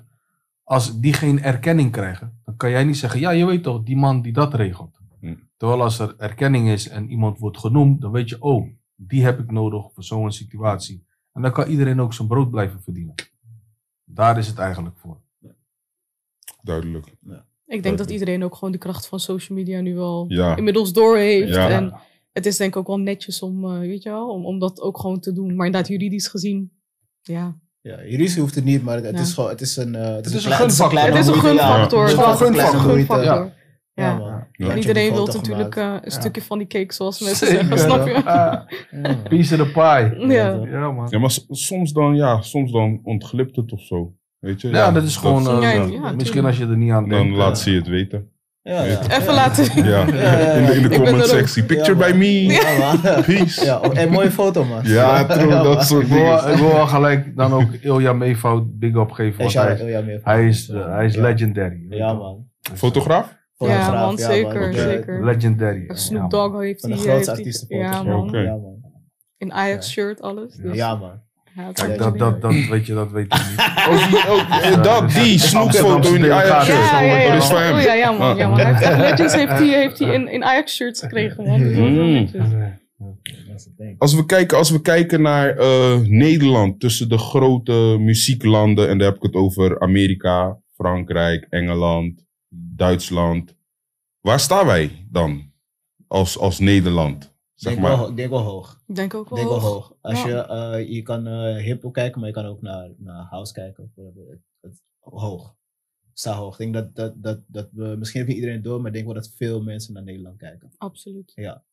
[0.68, 3.96] Als die geen erkenning krijgen, dan kan jij niet zeggen, ja, je weet toch, die
[3.96, 4.98] man die dat regelt.
[5.20, 5.34] Hm.
[5.56, 9.38] Terwijl als er erkenning is en iemand wordt genoemd, dan weet je, oh, die heb
[9.38, 11.06] ik nodig voor zo'n situatie.
[11.32, 13.14] En dan kan iedereen ook zijn brood blijven verdienen.
[14.04, 15.20] Daar is het eigenlijk voor.
[16.62, 17.14] Duidelijk.
[17.66, 20.56] Ik denk dat iedereen ook gewoon de kracht van social media nu wel Ja.
[20.56, 21.54] inmiddels door heeft.
[21.54, 21.68] Ja.
[21.68, 22.00] En
[22.32, 24.80] het is denk ik ook wel netjes om, eh, weet je wel, om, om dat
[24.80, 25.56] ook gewoon te doen.
[25.56, 26.72] Maar inderdaad, juridisch gezien,
[27.22, 27.58] ja.
[27.88, 30.44] Ja, juridisch hoeft het niet, maar het, is gewoon, het is een, eh, het is
[30.44, 31.00] een gunfactor.
[31.00, 32.02] Het is een gunfactor.
[32.02, 33.24] Het is gewoon een gunfactor.
[33.24, 33.52] Ja,
[33.94, 34.16] Ja.
[34.18, 34.44] man.
[34.52, 34.74] Ja.
[34.76, 36.10] Iedereen wil natuurlijk eh, een Ja.
[36.10, 38.22] stukje van die cake, zoals mensen Zeker, zeggen, snap je?
[39.02, 39.22] man.
[39.28, 40.26] Piece of the pie.
[40.28, 40.60] Ja.
[40.70, 41.06] Ja, man.
[41.10, 44.12] Ja, maar soms dan, ja, soms dan ontglipt het of zo.
[44.38, 44.68] Weet je?
[44.68, 45.48] Ja, dat is gewoon.
[45.62, 47.36] eh, Ja, ja, misschien als je er niet aan Dan denkt.
[47.36, 48.30] laat eh, ze je het weten.
[48.68, 49.00] Ja, ja.
[49.02, 49.34] Even Ja.
[49.34, 49.84] laten.
[49.84, 51.62] Ja, ja, in de, in de Ik ben comment sectie.
[51.64, 53.22] Picture Ja, by me.
[53.26, 53.64] Peace.
[53.64, 54.80] Ja, en mooie foto, man.
[54.84, 55.82] Ja, true, dat man.
[55.84, 56.50] soort Ik wil, dingen.
[56.52, 59.32] ik wil wel gelijk dan ook Ilja Meefout big up geven.
[59.32, 60.20] En Want shout hij, meer.
[60.22, 61.20] hij is, eh, hij is Ja.
[61.22, 61.86] legendary.
[61.88, 62.46] Ja, man.
[62.74, 63.36] Fotograaf?
[63.56, 65.24] Fotograaf, Ja, man, zeker, zeker.
[65.24, 65.84] Legendary.
[65.88, 66.30] ja, Snoop.
[66.30, 67.92] Dogg heeft grootste heeft die- artiestenfoto's.
[67.96, 68.28] Ja, man.
[68.28, 68.38] Oké.
[68.38, 68.76] Ja, man.
[69.36, 70.54] In Ajax shirt, alles.
[70.54, 71.26] Dus, Ja, man.
[71.72, 73.56] Kijk, dat, dat, dat weet je, dat weet ik niet.
[73.88, 76.90] Oh, die, oh, eh, dat, die Snoop-foto in die Ajax Ja, shirt.
[76.90, 77.32] Ja, ja, ja.
[77.32, 77.74] Dat is van hem.
[77.74, 78.30] Oh, ja, ja, man.
[78.30, 78.38] Ah.
[78.38, 78.58] Ja, man.
[78.58, 81.58] Hij heeft echt Legends heeft hij, heeft hij in, in Ajax shirts gekregen, man.
[81.58, 82.12] Dus dat is wel Mm.
[82.12, 82.50] netjes.
[83.46, 83.94] Dat is het ding.
[83.98, 89.06] Als we kijken, als we kijken naar eh, Nederland, tussen de grote muzieklanden, en daar
[89.06, 92.24] heb ik het over Amerika, Frankrijk, Engeland,
[92.76, 93.54] Duitsland.
[94.20, 95.50] Waar staan wij dan
[96.08, 97.36] als, als Nederland?
[97.58, 97.96] Zeg Denk maar.
[97.98, 98.82] wel, ik denk wel hoog.
[98.86, 99.96] Ik denk ook wel denk wel hoog.
[100.00, 100.28] Als Ja.
[100.28, 100.34] je,
[100.78, 103.90] eh, je kan eh hip-hop kijken, maar je kan ook naar, naar house kijken.
[103.94, 105.56] Voor het, het, hoog.
[106.12, 106.52] Sta hoog.
[106.52, 109.04] Ik denk dat, dat, dat, dat we, misschien heeft niet iedereen door, maar ik denk
[109.04, 110.70] wel dat veel mensen naar Nederland kijken.
[110.76, 111.32] Absoluut.
[111.34, 111.64] Ja.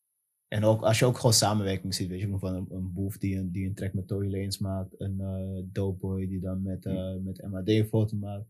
[0.47, 3.37] En ook als je ook gewoon samenwerking ziet, weet je, van een, een Boef die
[3.37, 7.13] een, die een track met Tory Lanez maakt, een eh Doughboy die dan met, eh
[7.23, 8.45] met MAD een foto maakt,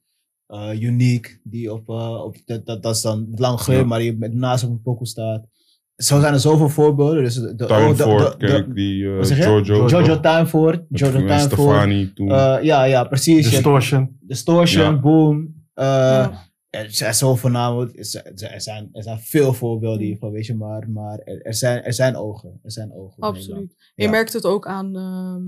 [0.45, 3.89] eh, Unique die op, eh, op dat, dat, dat is dan lang geleden, Ja.
[3.89, 5.47] maar die met naast op een pokoe staat.
[5.95, 7.23] Zo zijn er zoveel voorbeelden.
[7.23, 9.19] Dus de, de, Time oh, de- Ford, de- ik die je?
[9.23, 9.87] Giorgio.
[9.87, 11.73] Jojo Time voor, Met Jojo Gwen Time voor.
[11.73, 12.31] Stefani toen.
[12.31, 13.45] Eh, ja, ja, precies.
[13.45, 14.17] Je- Distortion.
[14.19, 14.99] Distortion, Ja.
[14.99, 15.63] Boom.
[15.73, 16.43] eh, Ja.
[16.69, 17.93] Er zijn zoveel namen.
[17.95, 20.55] Er zijn, er zijn, er zijn veel voorbeelden hiervan, weet je.
[20.55, 22.59] Maar, maar er, er zijn, er zijn ogen.
[22.63, 23.23] Er zijn ogen.
[23.23, 23.75] Absoluut.
[23.95, 24.09] Je Ja.
[24.09, 25.43] merkt het ook aan, ehm,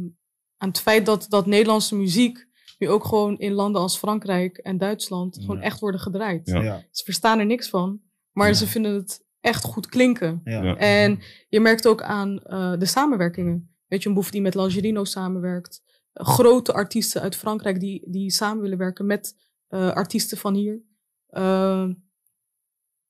[0.58, 2.48] aan het feit dat, dat Nederlandse muziek
[2.80, 5.62] nu ook gewoon in landen als Frankrijk en Duitsland gewoon Ja.
[5.64, 6.42] echt worden gedraaid.
[6.48, 6.62] Ja.
[6.62, 6.84] Ja.
[6.92, 8.00] Ze verstaan er niks van,
[8.32, 8.54] maar Ja.
[8.54, 10.42] ze vinden het echt goed klinken.
[10.44, 10.64] Ja.
[10.64, 10.76] Ja.
[10.78, 13.76] En je merkt ook aan eh, de samenwerkingen.
[13.88, 15.82] Weet je, een boef die met Langerino samenwerkt.
[16.14, 19.36] Eh, grote artiesten uit Frankrijk die, die samen willen werken met
[19.68, 20.82] eh, artiesten van hier.
[21.30, 21.94] Ehm,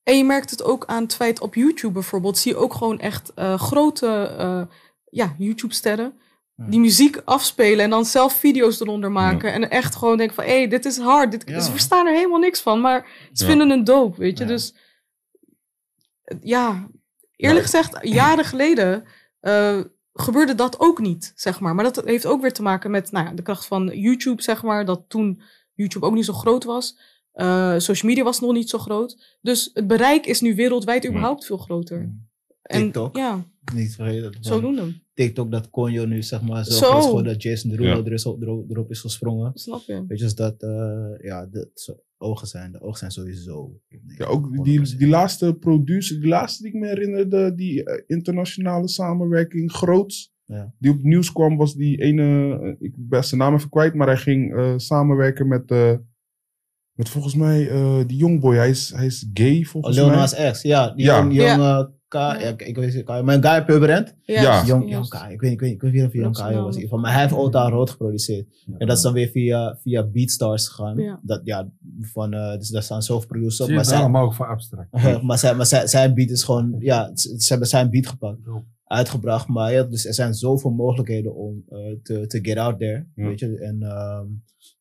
[0.04, 2.38] en je merkt het ook aan het feit op YouTube bijvoorbeeld.
[2.38, 4.62] Zie je ook gewoon echt eh, grote eh,
[5.10, 6.14] ja, YouTube-sterren.
[6.70, 9.54] Die muziek afspelen en dan zelf video's eronder maken.
[9.54, 11.32] En echt gewoon denken van, hé, hey, dit is hard.
[11.32, 11.60] Dit, Ja.
[11.60, 13.50] Ze verstaan er helemaal niks van, maar ze Ja.
[13.50, 14.44] vinden een dope, weet je.
[14.44, 14.50] Ja.
[14.50, 14.74] Dus
[16.42, 16.90] ja,
[17.36, 19.04] eerlijk gezegd, jaren geleden
[19.40, 19.82] eh,
[20.14, 21.76] gebeurde dat ook niet, zeg maar.
[21.76, 24.64] Maar dat heeft ook weer te maken met nou ja, de kracht van YouTube, zeg
[24.64, 24.86] maar.
[24.86, 25.42] Dat toen
[25.74, 27.00] YouTube ook niet zo groot was.
[27.32, 29.38] Eh, social media was nog niet zo groot.
[29.42, 32.14] Dus het bereik is nu wereldwijd überhaupt veel groter.
[32.62, 33.16] En TikTok.
[33.16, 34.32] ja, Niet vergeten.
[34.32, 35.02] dat zodoende.
[35.14, 38.04] TikTok dat Conjo nu zeg maar zo, is geworden dat Jason Derulo Ja.
[38.04, 38.12] er
[38.42, 39.52] erop, erop is gesprongen.
[39.54, 39.94] Snap je?
[40.08, 43.80] Weet je, dus dat, eh, ja, zo- ogen zijn, de ogen zijn sowieso.
[44.18, 48.88] Ja, ook die, die laatste producer, die laatste die ik me herinnerde, die eh, internationale
[48.88, 50.36] samenwerking, groots.
[50.46, 50.74] Ja.
[50.80, 53.94] Die op het nieuws kwam, was die ene, eh, ik ben zijn naam even kwijt,
[53.94, 55.94] maar hij ging eh, samenwerken met, eh,
[56.98, 58.56] met volgens mij eh, die jongboy.
[58.56, 60.16] Hij is, hij is gay Oh, volgens Lil mij.
[60.16, 60.90] Nas X, ja.
[60.96, 61.18] Die Ja.
[61.28, 61.34] jong,
[62.08, 62.26] Ja.
[62.26, 62.66] jong eh, K, ja.
[62.68, 64.16] ik, weet niet, K- mijn guy Purberend.
[64.22, 64.42] Ja.
[64.42, 65.10] Juist, Jong, jong juist.
[65.10, 66.50] K, ik weet, ik weet, ik weet niet of hij Jong K was.
[66.50, 66.60] naam.
[66.60, 67.00] in ieder geval.
[67.00, 68.64] Maar hij heeft Old Town Road geproduceerd.
[68.78, 70.98] En dat is dan weer via, via Beatstars gegaan.
[70.98, 71.20] Ja.
[71.24, 71.70] Dat, ja,
[72.02, 73.70] van, eh, dus daar staan zoveel producers op.
[73.70, 74.92] Maar, zijn, allemaal ook voor abstract.
[75.24, 78.40] maar, zijn, maar zijn, zijn beat is gewoon, ja, ze hebben zijn beat gepakt,
[78.84, 79.48] uitgebracht.
[79.48, 83.08] Maar ja, dus er zijn zoveel mogelijkheden om eh, te, te get out there.
[83.16, 83.58] Weet je?
[83.60, 84.26] En, ehm,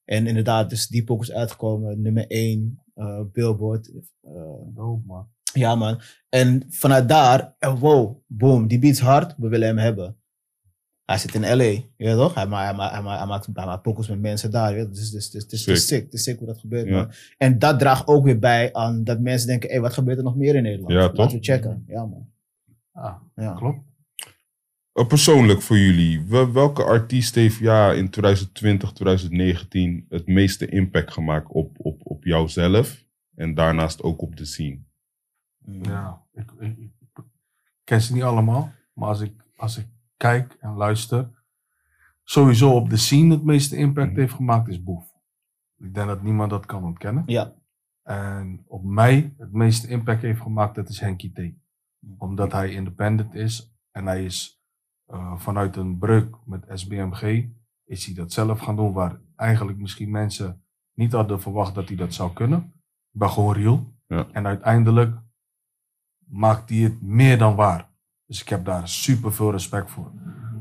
[0.04, 2.80] en inderdaad, dus die pokus uitgekomen, nummer 1,
[3.32, 3.90] Billboard.
[4.22, 4.32] eh,
[4.74, 5.26] Dope, man.
[5.56, 6.00] Ja, man.
[6.28, 10.16] En vanuit daar, en wow, boom, die beats hard, we willen hem hebben.
[11.04, 12.34] Hij zit in LA, je weet toch?
[12.34, 14.76] Hij, ma hij, ma hij, ma hij maakt, hij maakt pokus met mensen daar, je
[14.76, 15.96] weet Dus, dus, dus, dus, het is Sick.
[15.98, 16.94] sick, het is sick hoe dat gebeurt, Ja.
[16.96, 17.10] man.
[17.38, 20.24] En dat draagt ook weer bij aan dat mensen denken, hé, hey, wat gebeurt er
[20.24, 20.92] nog meer in Nederland?
[20.92, 21.32] Ja, Laten toch?
[21.32, 21.84] we checken.
[21.86, 22.28] Ja, man.
[22.92, 23.52] Ah, Ja.
[23.52, 23.78] klopt.
[24.92, 31.12] Eh, persoonlijk voor jullie, wel- welke artiest heeft ja, in 2020, 2019 het meeste impact
[31.12, 34.78] gemaakt op, op, op jouzelf en daarnaast ook op de scene?
[35.66, 36.90] Ja, ik, ik, ik
[37.84, 38.72] ken ze niet allemaal.
[38.92, 41.30] Maar als ik, als ik kijk en luister,
[42.24, 44.20] sowieso op de scene het meeste impact Mhm.
[44.20, 45.14] heeft gemaakt is Boef.
[45.78, 47.22] Ik denk dat niemand dat kan ontkennen.
[47.26, 47.54] Ja.
[48.02, 51.40] En op mij het meeste impact heeft gemaakt, dat is Henky T.
[52.18, 54.60] Omdat hij independent is en hij is
[55.06, 57.48] eh, vanuit een breuk met SBMG,
[57.84, 61.96] is hij dat zelf gaan doen waar eigenlijk misschien mensen niet hadden verwacht dat hij
[61.96, 62.58] dat zou kunnen.
[63.12, 63.94] Ik ben gewoon real.
[64.06, 64.26] Ja.
[64.32, 65.18] En uiteindelijk
[66.28, 67.88] maakt hij het meer dan waar.
[68.26, 70.12] Dus ik heb daar super veel respect voor.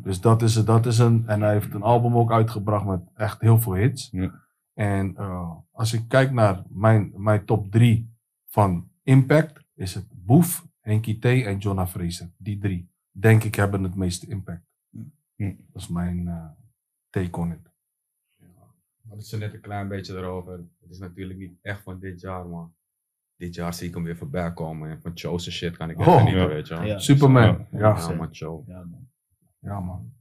[0.03, 1.27] Dus dat is, dat is een.
[1.27, 4.09] En hij heeft een album ook uitgebracht met echt heel veel hits.
[4.11, 4.43] Ja.
[4.73, 8.13] En eh, als ik kijk naar mijn, mijn top drie
[8.45, 12.31] van impact, is het Boef, Henky T en Jonna Fraser.
[12.37, 14.65] Die drie, denk ik, hebben het meeste impact.
[15.35, 15.55] Hm.
[15.71, 16.45] Dat is mijn eh,
[17.09, 17.73] take on it.
[19.01, 20.53] Dat is net een klein beetje erover.
[20.53, 22.67] Het is natuurlijk niet echt van dit jaar, maar
[23.37, 24.89] dit jaar zie ik hem weer voorbij komen.
[24.89, 26.47] En van Chosen shit kan ik Oh, niet, ja.
[26.47, 26.83] weet je wel.
[26.83, 26.99] Ja.
[26.99, 27.77] Superman, Ja.
[27.79, 28.15] ja.
[28.15, 28.29] Man.
[28.65, 29.09] Ja, man.
[29.59, 30.13] Ja, man.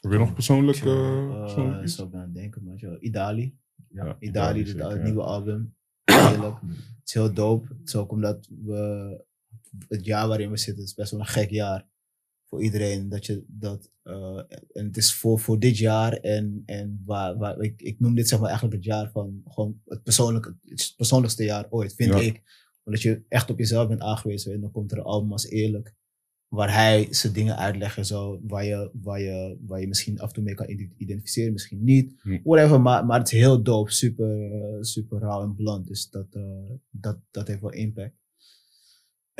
[0.00, 1.96] Heb je nog persoonlijk, Uh, eh, persoonlijk iets?
[1.96, 2.78] zo ben ik aan het denken, man.
[2.78, 3.58] Zo, Idali.
[3.88, 4.94] Ja, Idali, het ja.
[4.94, 5.74] nieuwe album.
[6.04, 6.60] Heerlijk.
[6.60, 7.68] Het is heel dope.
[7.68, 9.24] Het is ook omdat we
[9.88, 11.88] het jaar waarin we zitten, het is best wel een gek jaar
[12.50, 13.08] voor iedereen.
[13.08, 14.36] Dat je dat, eh,
[14.72, 18.28] en het is voor, voor dit jaar en, en waar, waar, ik, ik noem dit
[18.28, 22.20] zeg maar eigenlijk het jaar van gewoon het persoonlijke, het persoonlijkste jaar ooit, vind Ja.
[22.20, 22.42] ik.
[22.84, 25.94] Omdat je echt op jezelf bent aangewezen en dan komt er een album als Eerlijk.
[26.48, 30.28] Waar hij zijn dingen uitlegt en zo, waar je, waar, je, waar je misschien af
[30.28, 32.14] en toe mee kan ide- identificeren, misschien niet.
[32.22, 32.38] Hm.
[32.44, 35.86] Whatever, maar, maar het is heel dope, super, eh, super rauw en blunt.
[35.86, 36.42] Dus dat, eh,
[36.90, 38.14] dat, dat heeft wel impact.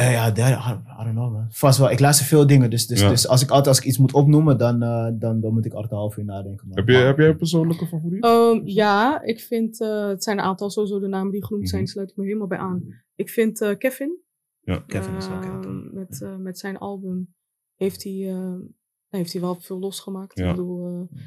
[0.01, 1.47] Eh, ja, derde, I, I don't know man.
[1.51, 3.09] Vast wel, ik luister veel dingen, dus, dus, Ja.
[3.09, 5.73] dus als ik altijd als ik iets moet opnoemen, dan, eh, dan, dan moet ik
[5.73, 6.69] altijd een half uur nadenken.
[6.69, 6.77] man.
[6.79, 8.25] Heb, je, heb jij een persoonlijke favoriet?
[8.25, 11.83] Ehm, ja, ik vind, eh, het zijn een aantal sowieso de namen die genoemd zijn,
[11.83, 11.91] Mhm.
[11.91, 12.83] sluit ik me helemaal bij aan.
[13.15, 14.19] Ik vind eh, Kevin,
[14.61, 14.79] Ja.
[14.87, 17.35] Kevin is ook heel ehm, met, eh, met zijn album,
[17.75, 18.35] heeft hij,
[19.09, 20.39] heeft hij wel veel losgemaakt.
[20.39, 20.45] Ja.
[20.51, 21.19] Ik bedoel, eh,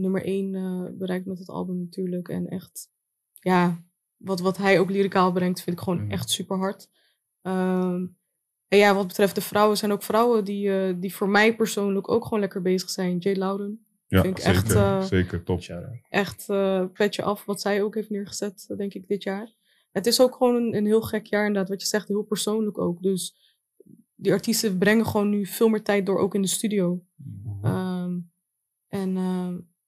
[0.00, 2.28] nummer één eh, bereikt met het album natuurlijk.
[2.28, 2.90] En echt,
[3.32, 3.84] ja,
[4.16, 6.10] wat, wat hij ook lyricaal brengt, vind ik gewoon Mhm.
[6.10, 6.88] echt super hard.
[7.46, 8.06] Ehm,
[8.68, 12.10] en ja, wat betreft de vrouwen, zijn ook vrouwen die, eh, die voor mij persoonlijk
[12.10, 13.18] ook gewoon lekker bezig zijn.
[13.18, 15.60] Jay Loudon, Ja, vind ik zeker, echt, zeker, top.
[16.08, 19.54] Echt eh petje af wat zij ook heeft neergezet, eh, denk ik, dit jaar.
[19.92, 22.78] Het is ook gewoon een, een heel gek jaar inderdaad, wat je zegt, heel persoonlijk
[22.78, 23.02] ook.
[23.02, 23.36] Dus
[24.14, 27.02] die artiesten brengen gewoon nu veel meer tijd door, ook in de studio.
[27.62, 28.18] Ehm,
[28.88, 29.16] en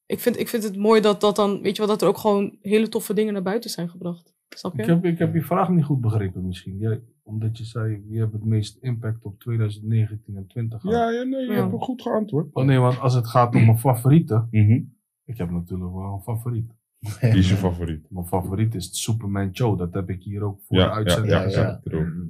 [0.07, 2.19] ik, vind, ik vind het mooi dat, dat dan, weet je wel, dat er ook
[2.19, 4.35] gewoon hele toffe dingen naar buiten zijn gebracht.
[4.49, 4.83] Snap je?
[4.83, 6.79] Ik heb, ik heb je vraag niet goed begrepen misschien.
[6.79, 10.97] Jij, omdat je zei, wie heeft het meest impact op 2019 en 20 gehad?
[10.97, 11.69] Ja, ja, nee, je Ja.
[11.69, 12.49] hebt goed geantwoord.
[12.53, 14.81] Oh nee, want als het gaat om mijn favorieten, Mhm.
[15.25, 16.73] ik heb natuurlijk wel een favoriet.
[17.21, 18.07] Wie is je favoriet?
[18.09, 19.77] Mijn favoriet is Superman Joe.
[19.77, 21.81] Dat heb ik hier ook voor Ja, de uitzending ja.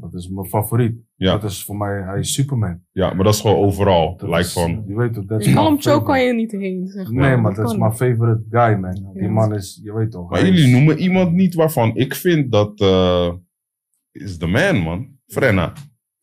[0.01, 0.97] Dat is mijn favoriet.
[1.17, 1.33] Ja.
[1.39, 2.81] Dat is voor mij, hij is Superman.
[2.93, 4.17] Ja, maar dat is gewoon overal.
[4.17, 6.53] Dat Lijkt is- van, Je weet toch, dat is Dus Calm Joe kan je niet
[6.53, 7.29] heen, zeg maar.
[7.29, 9.11] Nee, maar dat is mijn favorite guy, man.
[9.15, 10.31] Die man is, je weet toch.
[10.31, 13.33] Maar jullie is- noemen iemand niet waarvan ik vind dat eh,
[14.13, 15.09] is de man, man.
[15.27, 15.73] Frenna.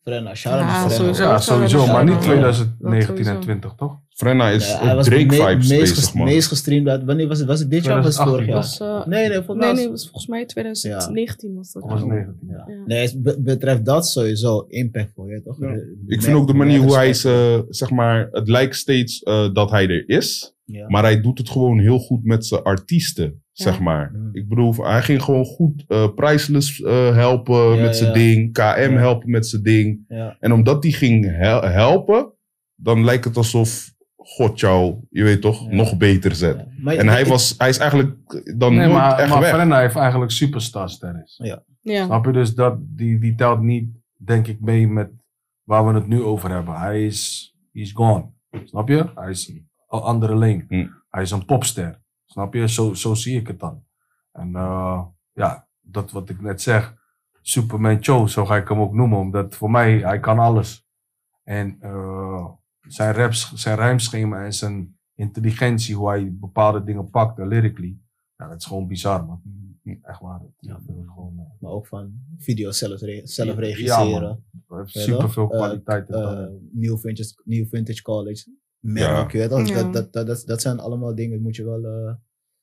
[0.02, 1.22] Frenna, shout-out Ja, sowieso.
[1.22, 2.20] Ja, sowieso, Ja, maar niet ja.
[2.20, 3.38] 2019 Dat en sowieso.
[3.38, 4.00] 20, toch?
[4.16, 6.24] Frenna is Ja, hij op me- vibes meest, bezig, ges- man.
[6.24, 7.04] meest gestreamd uit.
[7.04, 7.48] Wanneer was het?
[7.48, 8.96] Was het dit jaar of was het vorig 2018 jaar?
[8.98, 11.82] was, eh, nee, nee, volgens Nee, was volgens mij 2019 was dat.
[11.82, 12.48] Was het 19?
[12.48, 12.64] Ja.
[12.68, 12.82] Ja.
[12.86, 15.60] Nee, het be- betreft dat sowieso impactvol, je toch?
[15.60, 15.72] Ja.
[15.72, 19.52] De- Ik vind ook de manier hoe hij ze, zeg maar, het lijkt steeds eh,
[19.54, 20.54] dat hij er is.
[20.64, 20.88] Ja.
[20.88, 24.12] Maar hij doet het gewoon heel goed met zijn artiesten, zeg maar.
[24.32, 28.14] Ik bedoel, hij ging gewoon goed eh Priceless eh, helpen Ja, met zijn ja.
[28.18, 28.52] ding.
[28.52, 28.60] KM
[28.92, 28.98] Ja.
[28.98, 30.04] helpen met zijn ding.
[30.08, 30.36] Ja.
[30.40, 32.32] En omdat die ging hel- helpen,
[32.74, 33.94] dan lijkt het alsof
[34.28, 35.74] God jou, je weet toch, Ja.
[35.74, 36.66] nog beter zet.
[36.84, 36.92] Ja.
[36.92, 39.50] En hij, ik- was, hij is eigenlijk dan Nee, nooit maar, echt maar weg.
[39.50, 41.40] Frenna heeft eigenlijk superstar-status.
[41.42, 41.62] Ja.
[42.04, 42.32] Snap je?
[42.32, 45.10] Dus dat, die, die telt niet, denk ik, mee met
[45.62, 46.74] waar we het nu over hebben.
[46.78, 48.30] Hij is, he is gone.
[48.64, 49.10] Snap je?
[49.14, 50.64] Hij is een andere lane.
[50.68, 50.86] Hm.
[51.10, 52.00] Hij is een popster.
[52.24, 52.68] Snap je?
[52.68, 53.84] Zo, zo zie ik het dan.
[54.32, 56.94] En eh, ja, dat wat ik net zeg.
[57.42, 59.18] Superman Joe, zo ga ik hem ook noemen.
[59.18, 60.86] Omdat voor mij, hij kan alles.
[61.44, 62.46] En eh,
[62.88, 67.96] zijn raps, zijn rijmschema en zijn intelligentie, hoe hij bepaalde dingen pakt, lyrically.
[68.36, 69.40] Ja, dat is gewoon bizar, man.
[70.02, 70.40] Echt waar.
[70.58, 70.78] Ja.
[70.86, 74.44] Gewoon, eh, Maar ook van video's zelf, re- zelf regisseren.
[74.68, 76.10] Ja, super veel kwaliteit.
[76.10, 76.50] Eh, dat.
[76.72, 78.50] New, vintage, New Vintage College.
[78.80, 79.32] Merk?
[79.32, 79.48] Ja.
[79.48, 81.84] Dat, dat, dat, dat, dat zijn allemaal dingen, moet je wel...
[81.84, 82.14] eh,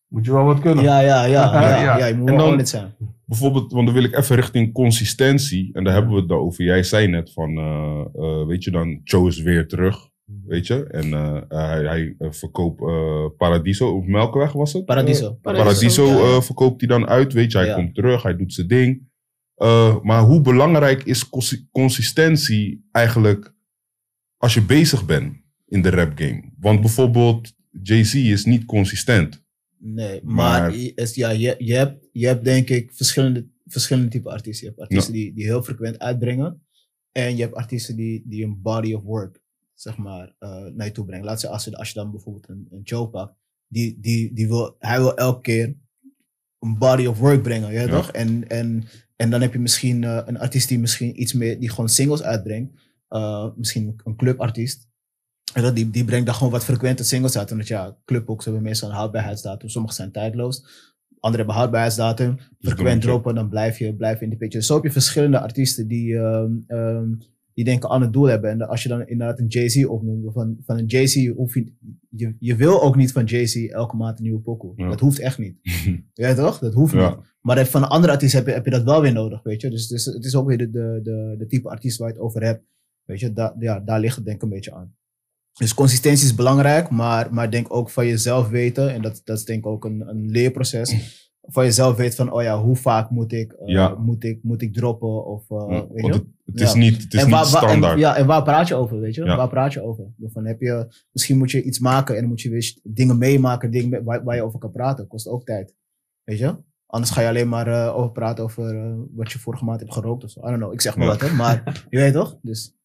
[0.07, 0.83] Moet je wel wat kunnen.
[0.83, 1.97] ja, ja, ja, ja, Ja.
[1.97, 2.91] ja, je moet En wel dan- zijn.
[3.25, 5.69] Bijvoorbeeld, want dan wil ik even richting consistentie.
[5.73, 6.63] En daar hebben we het over.
[6.63, 10.09] Jij zei net van, eh, eh, weet je dan, Joe is weer terug.
[10.45, 10.83] Weet je?
[10.87, 14.85] En eh, hij, hij eh, verkoopt eh, Paradiso, of Melkweg was het?
[14.85, 15.27] Paradiso.
[15.29, 17.57] Eh, Paradiso, eh, verkoopt hij dan uit, weet je?
[17.57, 17.75] Hij Ja.
[17.75, 19.11] komt terug, hij doet zijn ding.
[19.55, 23.53] Eh, maar hoe belangrijk is consi- consistentie eigenlijk
[24.37, 25.35] als je bezig bent
[25.67, 26.51] in de rap game?
[26.59, 29.41] Want bijvoorbeeld Jay-Z is niet consistent.
[29.77, 34.65] Nee, maar, is- ja, je, je, hebt, je hebt denk ik verschillende, verschillende type artiesten.
[34.67, 36.61] Je hebt artiesten die, die heel frequent uitbrengen.
[37.11, 39.41] En je hebt artiesten die, die een body of work,
[39.83, 41.25] zeg maar, eh, naar je toe brengen.
[41.25, 43.35] Laat zeggen, als je, als je dan bijvoorbeeld een, een Joe pakt,
[43.67, 45.75] die, die, die wil, hij wil elke keer
[46.59, 47.87] een body of work brengen, ja, Ja.
[47.87, 48.11] toch?
[48.11, 48.83] En, en,
[49.15, 52.21] en dan heb je misschien eh, een artiest die misschien iets meer, die gewoon singles
[52.23, 52.81] uitbrengt.
[53.07, 54.87] Eh, misschien een clubartiest.
[55.53, 57.51] En dat, die, die brengt dan gewoon wat frequente singles uit.
[57.51, 59.69] Omdat ja, clubhooks hebben meestal een houdbaarheidsdatum.
[59.69, 60.65] Sommige zijn tijdloos.
[61.19, 62.37] Andere hebben houdbaarheidsdatum.
[62.59, 64.57] Frequent moet je- droppen, dan blijf je, blijf je in de picture.
[64.59, 67.07] Dus zo heb je verschillende artiesten die, ehm, ehm,
[67.53, 68.49] die denken aan het doel hebben.
[68.49, 71.73] En als je dan inderdaad een Jay-Z opnoemt, van, van een Jay-Z hoef je,
[72.09, 74.73] je, je wil ook niet van Jay-Z elke maand een nieuwe pokoe.
[74.75, 74.89] Ja.
[74.89, 75.55] Dat hoeft echt niet.
[76.13, 76.59] ja toch?
[76.59, 77.09] Dat hoeft Ja.
[77.09, 77.17] niet.
[77.41, 79.69] Maar van een andere artiest heb je, heb je dat wel weer nodig, weet je.
[79.69, 82.23] Dus, dus het is ook weer de, de, de, de type artiest waar je het
[82.23, 82.63] over hebt.
[83.03, 84.95] Weet je, da, ja, daar ligt het denk ik een beetje aan.
[85.53, 88.93] Dus consistentie is belangrijk, maar, maar denk ook van jezelf weten.
[88.93, 90.91] En dat, dat is denk ik ook een, een leerproces.
[91.45, 93.95] Van jezelf weten van, oh ja, hoe vaak moet ik, eh, Ja.
[93.95, 95.25] moet ik, moet ik droppen?
[95.25, 96.11] Of, eh, Ja, weet je?
[96.11, 96.77] het, het is Ja.
[96.79, 97.99] niet, het is en niet waar, waar- en- standaard.
[97.99, 99.23] ja, en waar praat je over, weet je?
[99.25, 100.05] Waar praat je over?
[100.21, 103.71] Van heb je, misschien moet je iets maken en dan moet je weer dingen meemaken
[103.71, 105.07] dingen waar, waar je over kan praten.
[105.07, 105.75] Kost ook tijd,
[106.23, 106.55] weet je?
[106.85, 110.23] Anders ga je alleen maar eh, over praten over wat je vorige maand hebt gerookt
[110.23, 110.39] of zo.
[110.39, 111.33] I don't know, ik zeg maar wat, hè?
[111.33, 112.37] Maar je weet toch?
[112.41, 112.75] Dus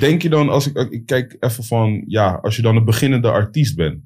[0.00, 3.30] denk je dan, als ik, ik kijk even van, ja, als je dan een beginnende
[3.30, 4.02] artiest bent,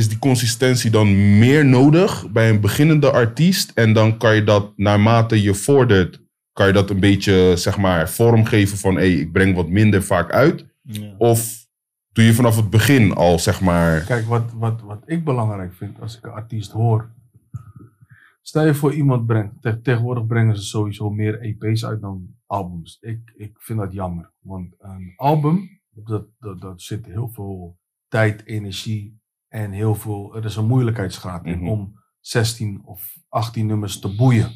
[0.00, 3.70] is die consistentie dan meer nodig bij een beginnende artiest?
[3.74, 6.20] En dan kan je dat naarmate je vordert,
[6.52, 10.32] kan je dat een beetje, zeg maar, vormgeven van, hé, ik breng wat minder vaak
[10.32, 10.66] uit?
[10.82, 11.14] ja.
[11.18, 11.58] Of
[12.12, 16.00] doe je vanaf het begin al, zeg maar, Kijk, wat, wat, wat ik belangrijk vind
[16.00, 17.10] als ik een artiest hoor.
[18.42, 19.62] Stel je voor iemand brengt.
[19.62, 22.98] te- tegenwoordig brengen ze sowieso meer EP's uit dan albums.
[23.00, 24.32] Ik, ik vind dat jammer.
[24.40, 29.19] Want een album, dat, dat, dat zit heel veel tijd, energie
[29.50, 30.36] en heel veel.
[30.36, 31.68] Er is een moeilijkheidsgraad in Mhm.
[31.68, 34.50] om 16 of 18 nummers te boeien.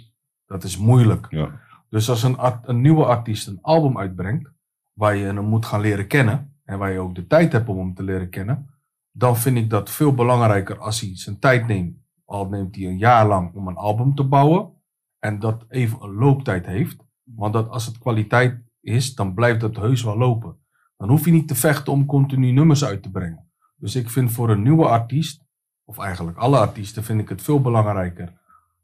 [0.47, 1.27] Dat is moeilijk.
[1.31, 4.51] ja, Dus als een, art- een nieuwe artiest een album uitbrengt,
[4.93, 7.79] waar je hem moet gaan leren kennen, en waar je ook de tijd hebt om
[7.79, 8.71] hem te leren kennen,
[9.11, 11.97] dan vind ik dat veel belangrijker als hij zijn tijd neemt.
[12.25, 14.71] Al neemt hij een jaar lang om een album te bouwen,
[15.19, 16.97] en dat even een looptijd heeft.
[17.23, 20.57] Want dat als het kwaliteit is, dan blijft het heus wel lopen.
[20.97, 23.49] Dan hoef je niet te vechten om continu nummers uit te brengen.
[23.75, 25.45] Dus ik vind voor een nieuwe artiest,
[25.85, 28.33] of eigenlijk alle artiesten, vind ik het veel belangrijker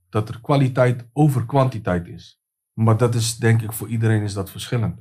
[0.09, 2.41] dat er kwaliteit over kwantiteit is.
[2.73, 5.01] Maar dat is denk ik voor iedereen is dat verschillend.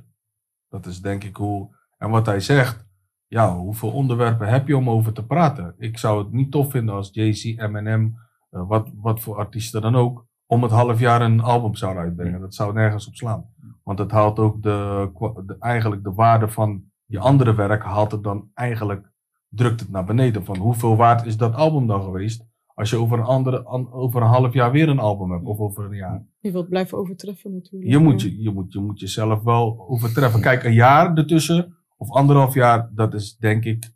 [0.68, 1.76] Dat is denk ik hoe.
[1.98, 2.86] En wat hij zegt,
[3.26, 5.74] ja, hoeveel onderwerpen heb je om over te praten?
[5.78, 8.16] Ik zou het niet tof vinden als Jay-Z, Eminem,
[8.50, 12.40] eh, wat, wat voor artiesten dan ook, om het half jaar een album zouden uitbrengen.
[12.40, 13.44] Dat zou nergens op slaan.
[13.82, 15.10] Want het haalt ook de,
[15.46, 19.09] de, eigenlijk de waarde van je andere werk, haalt het dan eigenlijk,
[19.50, 20.44] drukt het naar beneden.
[20.44, 22.48] Van hoeveel waard is dat album dan geweest?
[22.74, 25.58] Als je over een, andere, an- over een half jaar weer een album hebt, of
[25.58, 26.24] over een jaar.
[26.38, 27.90] Je wilt blijven overtreffen natuurlijk.
[27.92, 30.40] Je moet, je, je, moet, je moet jezelf wel overtreffen.
[30.40, 33.92] Kijk, een jaar ertussen of anderhalf jaar, dat is denk ik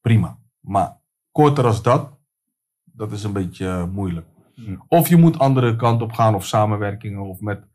[0.00, 0.38] prima.
[0.60, 2.18] Maar korter als dat,
[2.84, 4.26] dat is een beetje eh, moeilijk.
[4.88, 7.66] Of je moet andere kant op gaan of samenwerkingen of met,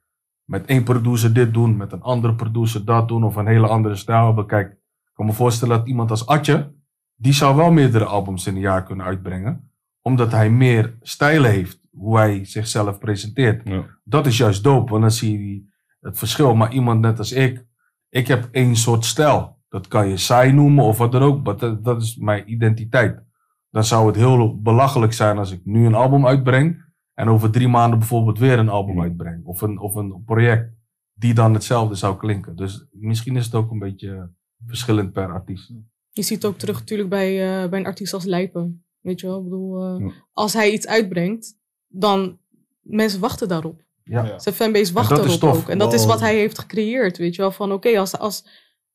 [0.43, 3.95] met één producer dit doen, met een andere producer dat doen of een hele andere
[3.95, 4.45] stijl hebben.
[4.47, 6.73] Kijk, ik kan me voorstellen dat iemand als Atje,
[7.21, 9.71] die zou wel meerdere albums in een jaar kunnen uitbrengen.
[10.01, 13.85] Omdat hij meer stijlen heeft, hoe hij zichzelf presenteert ja.
[14.03, 15.63] dat is juist dope, want dan zie je
[15.99, 16.55] het verschil.
[16.55, 17.65] Maar iemand net als ik,
[18.09, 19.57] ik heb één soort stijl.
[19.69, 23.23] Dat kan je saai noemen of wat dan ook, maar dat, dat is mijn identiteit.
[23.69, 27.67] Dan zou het heel belachelijk zijn als ik nu een album uitbreng en over drie
[27.67, 29.45] maanden bijvoorbeeld weer een album uitbreng.
[29.45, 30.73] Of een, of een project
[31.13, 32.55] die dan hetzelfde zou klinken.
[32.55, 34.31] Dus misschien is het ook een beetje
[34.65, 35.73] verschillend per artiest.
[36.19, 38.83] Je ziet het ook terug natuurlijk bij, eh, bij een artiest als Lijpen.
[39.01, 40.11] Weet je wel, ik bedoel, eh, Ja.
[40.33, 42.37] als hij iets uitbrengt, dan
[42.81, 43.81] mensen wachten daarop.
[44.03, 44.39] Ja.
[44.39, 45.69] Zijn fanbase wacht dat is erop ook.
[45.69, 47.51] En dat is wat hij heeft gecreëerd, weet je wel.
[47.51, 48.41] Van oké, als, als,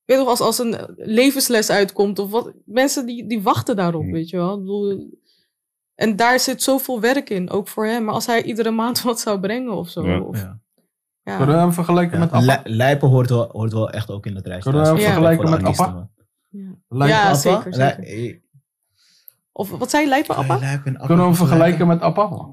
[0.04, 2.52] weet je wel, als, als een levensles uitkomt of wat.
[2.64, 4.12] Mensen die, die wachten daarop, Mm.
[4.12, 4.52] weet je wel.
[4.54, 5.10] Ik bedoel,
[5.94, 8.04] en daar zit zoveel werk in, ook voor hem.
[8.04, 10.06] Maar als hij iedere maand wat zou brengen of zo.
[10.06, 10.20] Ja.
[10.20, 10.60] Of, Ja.
[11.22, 11.36] ja.
[11.36, 12.60] Kunnen we hem vergelijken met Appa?
[12.64, 14.70] Li- Lijpen hoort wel, hoort wel echt ook in het rijtje.
[14.70, 15.04] Kunnen we hem Ja.
[15.04, 16.10] vergelijken met Appa?
[16.88, 17.06] Ja.
[17.06, 17.34] Ja, Appa?
[17.34, 17.76] zeker, zeker.
[18.04, 18.42] Lij-
[19.52, 20.58] Of wat zei je, Lijpen Appa?
[20.58, 22.48] Lijpen Appa Kunnen we hem vergelijken met Appa?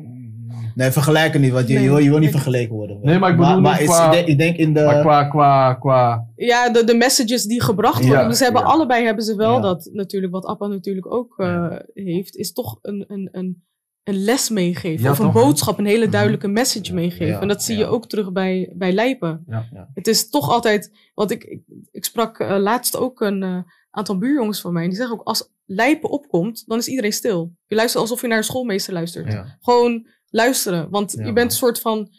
[0.76, 1.84] Nee, vergelijken niet, want je, Nee.
[1.84, 3.00] je, wil, je wil niet vergeleken worden.
[3.02, 4.84] Nee, maar ik bedoel maar, qua- ik, denk, ik denk in de...
[4.84, 8.20] Maar qua, qua, qua Ja, de, de messages die gebracht worden.
[8.22, 8.68] Ja, dus ze hebben ja.
[8.68, 9.62] allebei hebben ze wel Ja.
[9.62, 13.64] dat natuurlijk, wat Appa natuurlijk ook eh, heeft, is toch een, een, een,
[14.04, 15.04] een les meegeven.
[15.04, 15.44] Ja, of een toch?
[15.44, 16.94] boodschap, een hele duidelijke message Ja.
[16.94, 17.28] meegeven.
[17.28, 17.82] Ja, En dat zie ja.
[17.86, 19.44] je ook terug bij, bij Lijpen.
[19.48, 19.66] Ja.
[19.74, 19.90] Ja.
[19.94, 23.58] Het is toch altijd, want ik, ik, ik sprak eh, laatst ook een, eh,
[23.92, 24.88] aantal buurjongens van mij.
[24.88, 27.56] Die zeggen ook, als Lijpen opkomt, dan is iedereen stil.
[27.68, 29.32] Je luistert alsof je naar een schoolmeester luistert.
[29.32, 29.58] Ja.
[29.62, 30.90] Gewoon luisteren.
[30.90, 31.34] Want Ja, je man.
[31.34, 32.10] bent een soort van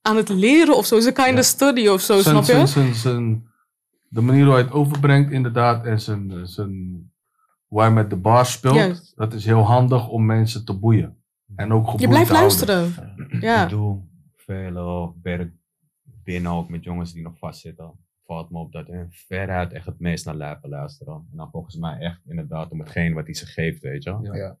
[0.00, 0.96] aan het leren of zo.
[0.96, 1.38] Is een kind Ja.
[1.38, 2.52] of study of zo, Zijn- snap je?
[2.52, 3.46] zijn- zijn- zijn-
[4.08, 7.02] de manier hoe hij het overbrengt, inderdaad, en zijn, zijn,
[7.66, 9.12] hoe hij met de bars speelt, Juist.
[9.16, 11.16] dat is heel handig om mensen te boeien.
[11.56, 12.66] En ook Je geboeid blijft te houden.
[12.66, 13.40] luisteren.
[13.40, 13.62] Ja.
[13.64, 14.02] Ik doe
[14.36, 15.52] veel werk
[16.02, 17.92] binnen ook met jongens die nog vastzitten.
[18.32, 21.14] Valt me op dat veruit echt het meest naar lijpen luisteren.
[21.30, 24.10] En dan volgens mij echt inderdaad om hetgeen wat hij ze geeft, weet je.
[24.10, 24.24] wel.
[24.24, 24.34] Ja.
[24.34, 24.58] Ja.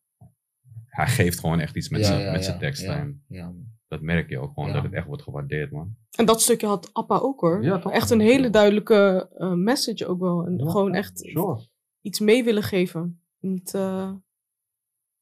[0.86, 3.24] Hij geeft gewoon echt iets met Ja, zijn ja, met ja, zijn teksten.
[3.28, 3.52] ja.
[3.88, 4.74] Dat merk je ook gewoon, Ja.
[4.74, 5.96] dat het echt wordt gewaardeerd, man.
[6.16, 7.62] En dat stukje had Appa ook hoor.
[7.64, 7.92] Ja, toch?
[7.92, 10.46] echt een hele duidelijke eh, message ook wel.
[10.46, 11.60] En Ja, gewoon echt Sure.
[12.00, 13.20] iets mee willen geven.
[13.40, 14.12] Niet, eh,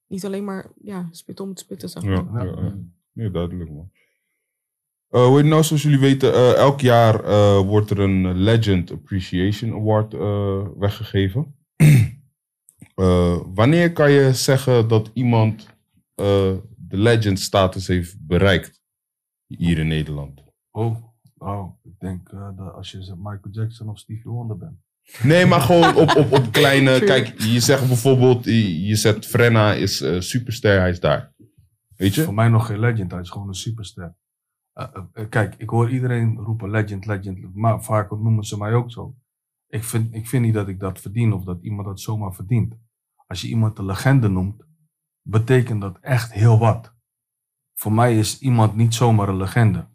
[0.07, 2.12] niet alleen maar ja, spit om het spitten, zeg maar.
[2.12, 2.74] Ja, ja, ja.
[3.12, 3.90] Nee, duidelijk man.
[5.11, 8.90] Eh, hoe het nou, zoals jullie weten, eh, elk jaar eh, wordt er een Legend
[8.92, 11.54] Appreciation Award eh, weggegeven.
[12.94, 15.66] Eh, wanneer kan je zeggen dat iemand
[16.14, 18.82] eh, de legend status heeft bereikt
[19.46, 20.42] hier in Nederland?
[20.70, 20.96] Oh,
[21.38, 24.76] oh, ik denk eh, dat als je zegt Michael Jackson of Stevie Wonder bent.
[25.22, 26.94] Nee, maar gewoon op, op, op kleine.
[26.96, 27.08] True.
[27.08, 31.32] Kijk, je zegt bijvoorbeeld, je, je zet Frenna is superster, hij is daar.
[31.96, 32.22] Weet je?
[32.22, 34.14] Voor mij nog geen legend, hij is gewoon een superster.
[34.80, 38.90] Eh, eh, kijk, ik hoor iedereen roepen legend, legend, maar vaak noemen ze mij ook
[38.90, 39.14] zo.
[39.66, 42.74] Ik vind, ik vind niet dat ik dat verdien of dat iemand dat zomaar verdient.
[43.26, 44.64] Als je iemand een legende noemt,
[45.22, 46.94] betekent dat echt heel wat.
[47.74, 49.88] Voor mij is iemand niet zomaar een legende.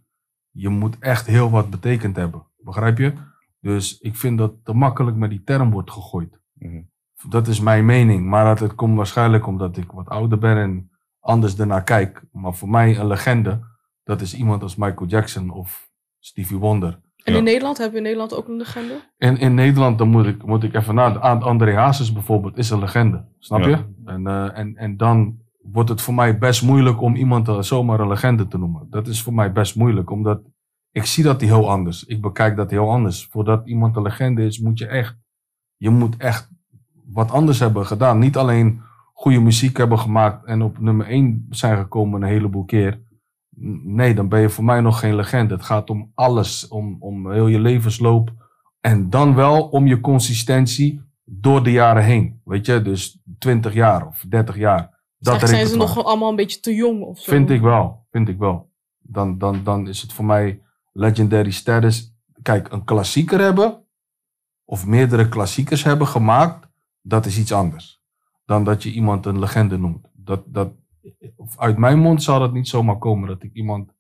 [0.52, 2.48] Je moet echt heel wat betekend hebben.
[2.58, 3.14] Begrijp je?
[3.60, 6.42] Dus ik vind dat te makkelijk met die term wordt gegooid.
[6.54, 6.82] Mhm.
[7.30, 8.26] Dat is mijn mening.
[8.26, 12.26] Maar dat het komt waarschijnlijk omdat ik wat ouder ben en anders ernaar kijk.
[12.32, 13.75] Maar voor mij een legende,
[14.06, 15.90] dat is iemand als Michael Jackson of
[16.20, 17.00] Stevie Wonder.
[17.24, 17.38] En Ja.
[17.40, 19.00] in Nederland hebben we in Nederland ook een legende.
[19.18, 21.22] En in Nederland, dan moet ik, moet ik even naar.
[21.22, 23.26] Aan André Hazes bijvoorbeeld is een legende.
[23.40, 23.68] Snap Ja.
[23.68, 23.78] je?
[24.06, 28.00] En, eh, en, en dan wordt het voor mij best moeilijk om iemand eh, zomaar
[28.00, 28.88] een legende te noemen.
[28.90, 30.42] Dat is voor mij best moeilijk, omdat
[30.92, 32.04] ik zie dat die heel anders.
[32.04, 33.26] Ik bekijk dat heel anders.
[33.32, 35.16] Voordat iemand een legende is, moet je echt,
[35.78, 36.50] je moet echt
[37.06, 38.20] wat anders hebben gedaan.
[38.20, 38.82] Niet alleen
[39.14, 43.04] goede muziek hebben gemaakt en op nummer 1 zijn gekomen een heleboel keer.
[43.84, 45.54] Nee, dan ben je voor mij nog geen legende.
[45.54, 48.34] Het gaat om alles, om, om heel je levensloop.
[48.82, 52.42] En dan wel om je consistentie door de jaren heen.
[52.44, 54.94] Weet je, dus 20 jaar of 30 jaar.
[55.18, 57.32] Dat Eigenlijk zijn ze nog allemaal een beetje te jong of zo.
[57.32, 58.70] Vind ik wel, vind ik wel.
[59.00, 60.62] Dan, dan, dan is het voor mij
[60.94, 62.16] legendary status.
[62.42, 63.86] Kijk, een klassieker hebben,
[64.66, 66.68] of meerdere klassiekers hebben gemaakt,
[67.02, 68.04] dat is iets anders.
[68.46, 70.08] Dan dat je iemand een legende noemt.
[70.14, 70.72] Dat, dat,
[71.58, 73.94] uit mijn mond zal het niet zomaar komen dat ik iemand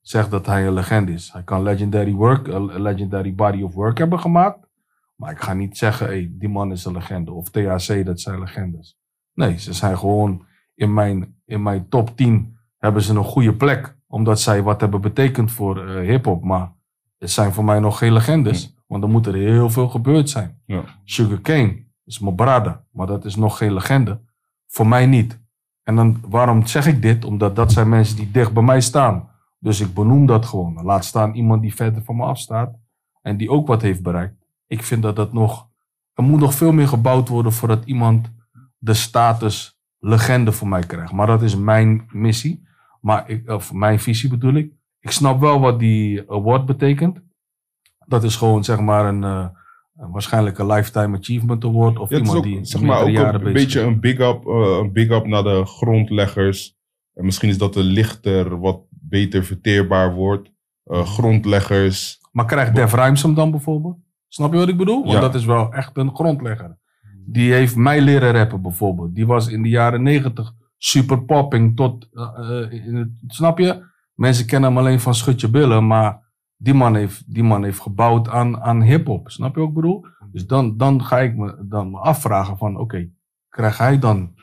[0.00, 1.32] zeg dat hij een legende is.
[1.32, 4.68] Hij kan legendary work, een legendary body of work hebben gemaakt.
[5.16, 7.32] Maar ik ga niet zeggen, hey, die man is een legende.
[7.32, 8.98] Of THC, dat zijn legendes.
[9.34, 13.96] Nee, ze zijn gewoon in mijn, in mijn top 10 hebben ze een goede plek.
[14.06, 16.44] Omdat zij wat hebben betekend voor eh hip-hop.
[16.44, 16.72] Maar
[17.18, 18.76] het zijn voor mij nog geen legendes.
[18.86, 20.60] Want dan moet er heel veel gebeurd zijn.
[20.66, 20.82] Ja.
[21.04, 22.84] Sugar Cane is mijn brada.
[22.90, 24.20] Maar dat is nog geen legende.
[24.66, 25.44] Voor mij niet.
[25.86, 27.24] En dan, waarom zeg ik dit?
[27.24, 29.28] Omdat dat zijn mensen die dicht bij mij staan.
[29.58, 30.80] Dus ik benoem dat gewoon.
[30.82, 32.74] Laat staan iemand die verder van me afstaat.
[33.22, 34.34] En die ook wat heeft bereikt.
[34.66, 35.68] Ik vind dat dat nog.
[36.14, 38.30] Er moet nog veel meer gebouwd worden voordat iemand
[38.78, 41.12] de status legende voor mij krijgt.
[41.12, 42.66] Maar dat is mijn missie.
[43.00, 44.72] Maar ik, of mijn visie bedoel ik.
[45.00, 47.20] Ik snap wel wat die award betekent.
[48.06, 49.24] Dat is gewoon zeg maar een.
[49.24, 49.46] eh,
[49.96, 51.98] waarschijnlijk een Lifetime Achievement Award.
[51.98, 54.78] Of Ja, iemand ook, die zeg maar, ook jaren een, beetje een big up, eh,
[54.80, 56.76] een big up naar de grondleggers.
[57.14, 60.50] En misschien is dat een lichter, wat beter verteerbaar wordt.
[60.84, 62.18] Eh, grondleggers.
[62.32, 62.92] Maar krijgt Def
[63.22, 63.96] hem dan bijvoorbeeld?
[64.28, 65.00] Snap je wat ik bedoel?
[65.00, 65.20] Want Ja.
[65.20, 66.78] dat is wel echt een grondlegger.
[67.26, 69.14] Die heeft mij leren rappen bijvoorbeeld.
[69.14, 72.08] Die was in de jaren negentig super popping tot...
[72.12, 73.84] eh, in het, snap je?
[74.14, 76.25] Mensen kennen hem alleen van Schutje Billen, maar
[76.56, 79.30] die man heeft, die man heeft gebouwd aan, aan hip-hop.
[79.30, 80.06] Snap je wat ik bedoel?
[80.32, 83.10] Dus dan, dan ga ik me, dan me afvragen van, oké,
[83.48, 84.34] krijgt hij dan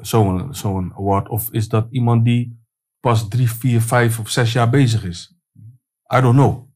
[0.00, 1.28] zo'n zo'n award?
[1.28, 2.64] Of is dat iemand die
[3.00, 5.38] pas drie, vier, vijf of zes jaar bezig is?
[6.14, 6.68] I don't know.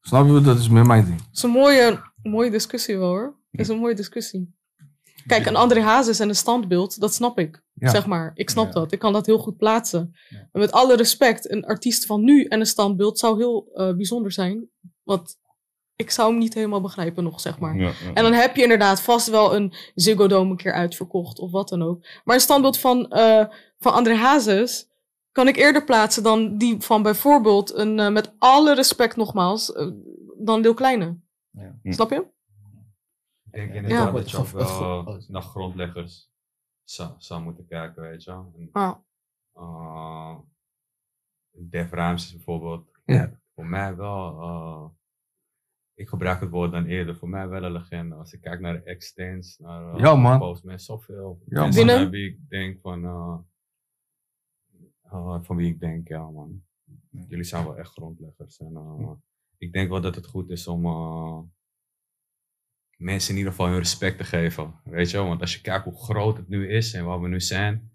[0.00, 0.40] Snap je?
[0.40, 1.20] Dat is meer mijn ding.
[1.20, 3.36] Het is een mooie, mooie discussie wel hoor.
[3.50, 4.54] Het is een mooie discussie.
[5.26, 7.62] Kijk, een André Hazes en een standbeeld, dat snap ik.
[7.72, 7.90] Ja.
[7.90, 8.30] Zeg maar.
[8.34, 8.72] Ik snap Ja.
[8.72, 8.92] dat.
[8.92, 10.14] Ik kan dat heel goed plaatsen.
[10.28, 10.38] Ja.
[10.52, 14.32] En met alle respect, een artiest van nu en een standbeeld zou heel eh, bijzonder
[14.32, 14.68] zijn.
[15.02, 15.40] Want
[15.96, 17.76] ik zou hem niet helemaal begrijpen nog, zeg maar.
[18.14, 21.68] En dan heb je inderdaad vast wel een Ziggo Dome een keer uitverkocht of wat
[21.68, 22.06] dan ook.
[22.24, 23.44] Maar een standbeeld van, eh
[23.78, 24.88] van André Hazes
[25.32, 29.72] kan ik eerder plaatsen dan die van bijvoorbeeld een, eh, met alle respect nogmaals,
[30.38, 31.16] dan Lil Kleine.
[31.50, 31.78] Ja.
[31.82, 32.24] Snap je?
[33.52, 34.12] Ik denk inderdaad Ja.
[34.12, 35.28] dat je ook wel oh.
[35.28, 36.30] naar grondleggers
[36.84, 38.30] zou, zou moeten kijken, weet je.
[38.30, 38.96] En, Ah,
[39.54, 40.38] eh,
[41.50, 42.90] Def Rhymes bijvoorbeeld.
[43.04, 43.40] Ja.
[43.54, 44.88] Voor mij wel, eh,
[45.94, 48.14] ik gebruik het woord dan eerder, voor mij wel een legende.
[48.14, 50.38] Als ik kijk naar de Extens, naar uh, Ja, man.
[50.38, 52.10] Postman, zoveel Ja, mensen man.
[52.10, 53.38] wie ik denk van, eh,
[55.02, 56.64] eh, van wie ik denk, ja man,
[57.10, 58.58] jullie zijn wel echt grondleggers.
[58.58, 59.10] En, eh,
[59.56, 61.40] ik denk wel dat het goed is om eh,
[63.02, 65.26] mensen in ieder geval hun respect te geven, weet je wel.
[65.26, 67.90] Want als je kijkt hoe groot het nu is en waar we nu zijn,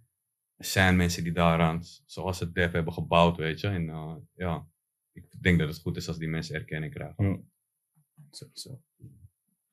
[0.57, 3.67] zijn mensen die daaraan, zoals het Def hebben gebouwd, weet je.
[3.67, 4.67] En eh, ja,
[5.11, 7.51] ik denk dat het goed is als die mensen erkenning krijgen.
[8.31, 8.81] Sowieso.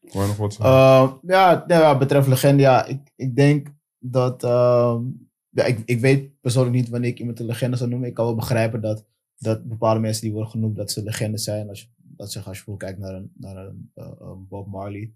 [0.01, 0.75] Wou je nog wat zeggen?
[0.75, 3.69] Uh, ja, ja, betreft legende, ja, ik, ik denk
[3.99, 4.45] dat.
[4.45, 5.03] ehm,
[5.49, 8.09] ja, ik, ik weet persoonlijk niet wanneer ik iemand een legende zou noemen.
[8.09, 9.07] Ik kan wel begrijpen dat,
[9.39, 11.69] dat bepaalde mensen die worden genoemd, dat ze legendes zijn.
[11.69, 14.67] Als je, dat zeg, als je bijvoorbeeld kijkt naar een, naar een eh, eh, Bob
[14.67, 15.13] Marley,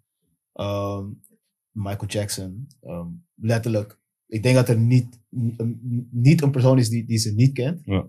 [0.58, 1.06] ehm,
[1.70, 2.66] Michael Jackson.
[2.80, 3.98] ehm, letterlijk.
[4.26, 5.20] Ik denk dat er niet,
[6.10, 7.80] niet een persoon is die, die ze niet kent.
[7.84, 8.06] Ja.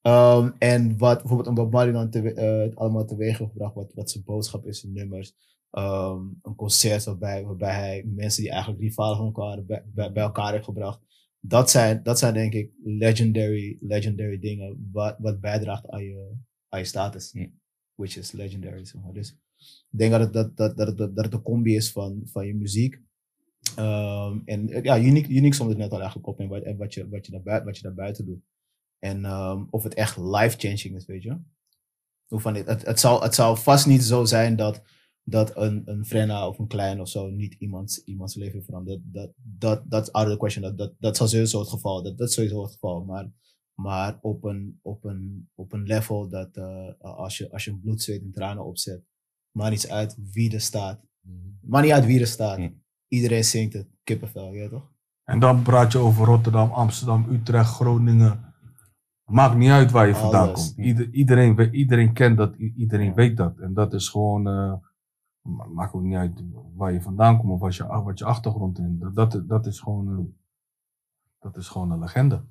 [0.00, 4.10] Ehm, en wat bijvoorbeeld een Bob Marley dan te, eh, allemaal teweeg gebracht, wat, wat
[4.10, 5.34] zijn boodschap is, zijn nummers.
[5.70, 10.52] Een concert waarbij, waarbij hij mensen die eigenlijk rivaal van elkaar bij, bij, bij elkaar
[10.52, 11.00] heeft gebracht.
[11.40, 16.36] Dat zijn, dat zijn denk ik legendary, legendary dingen wat, wat bijdraagt aan je,
[16.68, 17.34] aan je status.
[17.94, 18.84] Which is legendary.
[18.84, 19.12] Zeg maar.
[19.12, 19.36] Dus
[19.90, 22.54] ik denk dat het, dat, dat, dat, dat het een combi is van, van je
[22.54, 23.00] muziek.
[23.76, 26.76] Ehm, en eh, ja, Unique, Unique stond het net al eigenlijk op en wat, en
[26.76, 28.42] wat, je, wat, je daarbij, wat je daarbuiten doet.
[28.98, 31.38] En ehm, of het echt life-changing is, weet je.
[32.28, 34.82] Van het, het, zal, het zal vast niet zo zijn dat,
[35.22, 39.00] dat een, een Frenna of een Klein of zo niet iemands, iemands leven verandert.
[39.04, 40.62] Dat, dat, dat is out of the question.
[40.62, 42.02] Dat, dat, dat is sowieso het geval.
[42.02, 43.04] Dat, dat is het geval.
[43.04, 43.30] Maar,
[43.74, 48.02] maar op, een, op, een, op een level dat eh, als, je, als je bloed,
[48.02, 49.09] zweet en tranen opzet,
[49.52, 51.00] maakt niet uit wie er staat.
[51.60, 52.56] Maakt niet uit wie er staat.
[52.56, 52.70] Hm.
[53.08, 53.88] Iedereen zingt het.
[54.04, 54.92] Kippenvel, ja toch?
[55.24, 58.54] En dan praat je over Rotterdam, Amsterdam, Utrecht, Groningen.
[59.24, 60.74] Maakt niet uit waar je vandaan komt.
[60.76, 63.58] Ieder, iedereen, iedereen kent dat, iedereen weet dat.
[63.58, 64.74] En dat is gewoon, eh,
[65.40, 66.44] ma- maakt ook niet uit
[66.74, 68.84] waar je vandaan komt of wat je, wat je achtergrond is.
[68.98, 70.36] Dat, dat, dat is gewoon een,
[71.38, 72.44] dat is gewoon een legende.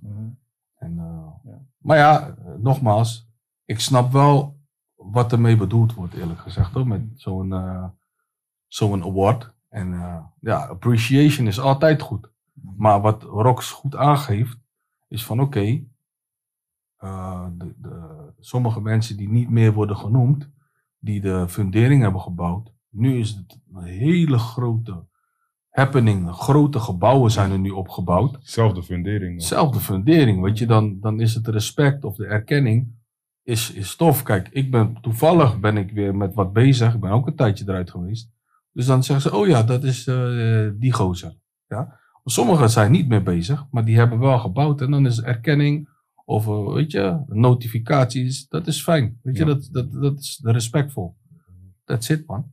[0.76, 1.62] En, eh, Ja.
[1.78, 3.30] Maar ja, eh, nogmaals,
[3.66, 4.59] ik snap wel
[5.12, 7.86] wat ermee bedoeld wordt, eerlijk gezegd, hoor, met zo'n eh,
[8.68, 9.54] zo'n award.
[9.70, 12.32] En eh, ja, appreciation is altijd goed.
[12.78, 14.58] Maar wat Rox goed aangeeft,
[15.08, 15.84] is van oké,
[16.98, 20.50] eh, de, de, sommige mensen die niet meer worden genoemd,
[21.00, 25.08] die de fundering hebben gebouwd, nu is het een hele grote
[25.70, 26.30] happening.
[26.32, 28.38] Grote gebouwen zijn er nu opgebouwd.
[28.42, 29.44] Zelfde fundering.
[29.44, 32.99] Zelfde fundering, weet je, dan, dan is het respect of de erkenning
[33.50, 34.24] is, is tof.
[34.24, 36.94] Kijk, ik ben toevallig ben ik weer met wat bezig.
[36.94, 38.30] Ik ben ook een tijdje eruit geweest.
[38.72, 41.38] Dus dan zeggen ze, oh ja, dat is eh, die gozer.
[41.68, 42.00] Ja?
[42.24, 44.82] Sommigen zijn niet meer bezig, maar die hebben wel gebouwd.
[44.82, 45.90] En dan is erkenning
[46.26, 48.48] of, eh, weet je, notificaties.
[48.48, 49.20] Dat is fijn.
[49.24, 49.54] Weet je, Ja.
[49.54, 51.16] dat, dat, dat is respectvol.
[51.86, 52.52] That's it, man.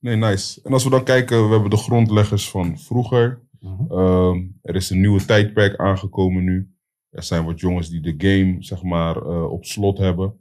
[0.00, 0.60] Nee, nice.
[0.62, 3.42] En als we dan kijken, we hebben de grondleggers van vroeger.
[3.60, 3.92] Mhm.
[3.92, 6.72] Ehm, er is een nieuwe tijdperk aangekomen nu.
[7.10, 10.34] Er zijn wat jongens die de game, zeg maar, eh, op slot hebben.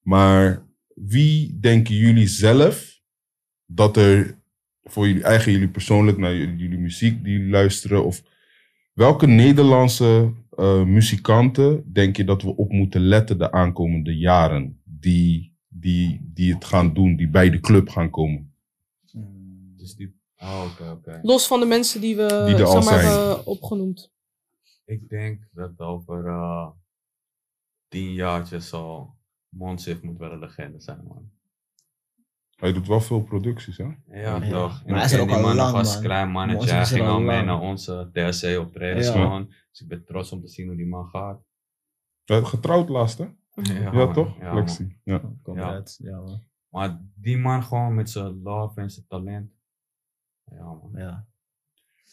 [0.00, 3.00] Maar wie denken jullie zelf
[3.66, 4.38] dat er
[4.82, 8.22] voor jullie eigen, jullie persoonlijk, naar jullie, jullie muziek die jullie luisteren, of
[8.92, 14.80] welke Nederlandse eh, muzikanten denk je dat we op moeten letten de aankomende jaren?
[14.84, 18.54] Die, die, die het gaan doen, die bij de club gaan komen.
[19.76, 21.20] Dus die, oh, oké, oké.
[21.22, 23.06] Los van de mensen die we Die er al maar, zijn.
[23.06, 24.12] hebben opgenoemd.
[24.90, 26.70] Ik denk dat over eh,
[27.88, 29.18] tien jaartjes al
[29.48, 31.30] Monsif moet wel een legende zijn, man.
[32.56, 33.84] Hij doet wel veel producties, hè?
[33.84, 33.94] Ja,
[34.36, 34.48] Ja.
[34.50, 34.84] toch.
[34.86, 36.02] Maar hij is er ook die al man lang, als man.
[36.02, 36.70] klein mannetje.
[36.70, 37.46] Hij ging al mee lang.
[37.46, 39.12] naar onze THC optredens Ja.
[39.12, 39.46] gewoon.
[39.70, 41.42] Dus ik ben trots om te zien hoe die man gaat.
[42.24, 43.28] Getrouwd laatst, hè?
[43.62, 44.12] Ja, man.
[44.12, 44.38] toch?
[44.38, 44.54] Ja, man.
[44.54, 45.00] Lexi.
[45.04, 45.22] Ja.
[45.42, 45.98] Congrats.
[45.98, 46.44] Ja, man.
[46.68, 49.52] Maar die man gewoon met zijn love en zijn talent.
[50.44, 50.90] Ja, man.
[50.94, 51.28] Ja.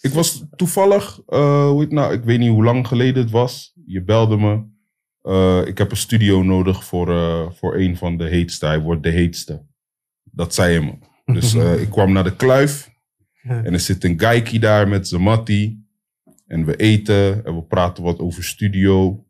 [0.02, 3.32] Ik was toevallig, eh, hoe heet het nou, ik weet niet hoe lang geleden het
[3.32, 3.74] was.
[3.86, 4.76] Je belde me.
[5.22, 8.66] Eh, ik heb een studio nodig voor, eh, voor een van de heetste.
[8.66, 9.66] Hij wordt de heetste.
[10.24, 10.94] Dat zei hij me.
[11.34, 12.90] Dus eh, ik kwam naar de kluif.
[13.42, 15.86] En er zit een geikie daar met zijn mattie.
[16.48, 19.26] En we eten en we praten wat over studio.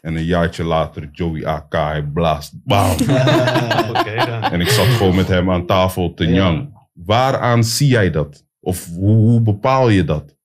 [0.00, 2.52] En een jaartje later, Joey AK, hij blaast.
[2.64, 2.96] Bam!
[4.52, 6.68] En ik zat gewoon met hem aan tafel te Ja.
[6.92, 8.44] Waaraan zie jij dat?
[8.64, 10.36] Of hoe, bepaal je dat?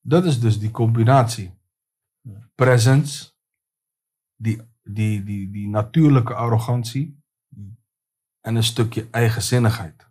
[0.00, 1.50] Dat is dus die combinatie.
[2.54, 3.32] Presence,
[4.36, 7.22] die, die, die, die natuurlijke arrogantie
[8.40, 10.10] en een stukje eigenzinnigheid.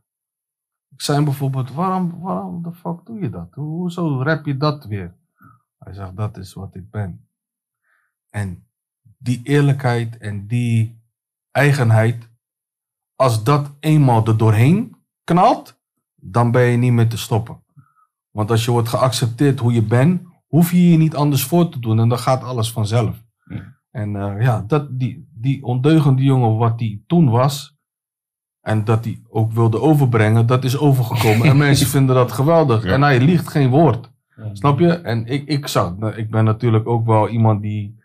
[0.89, 3.53] Ik zei bijvoorbeeld, waarom, waarom de fuck doe je dat?
[3.53, 5.15] Ho- Hoezo rap je dat weer?
[5.77, 7.27] Hij zegt, dat is wat ik ben.
[8.29, 8.67] En
[9.17, 11.01] die eerlijkheid en die
[11.51, 12.29] eigenheid,
[13.15, 15.79] als dat eenmaal er doorheen knalt,
[16.21, 17.63] dan ben je niet meer te stoppen.
[18.31, 21.79] Want als je wordt geaccepteerd hoe je bent, hoef je je niet anders voor te
[21.79, 23.23] doen en dan gaat alles vanzelf.
[23.45, 23.79] Ja.
[23.91, 27.75] En eh, ja, dat, die, die ondeugende jongen wat hij toen was,
[28.61, 31.47] en dat hij ook wilde overbrengen, dat is overgekomen.
[31.47, 32.83] en mensen vinden dat geweldig.
[32.83, 32.91] Ja.
[32.91, 34.11] En hij liegt geen woord.
[34.35, 34.55] Ja.
[34.55, 34.91] Snap je?
[34.91, 37.99] En ik, ik, zou, nou, ik ben natuurlijk ook wel iemand die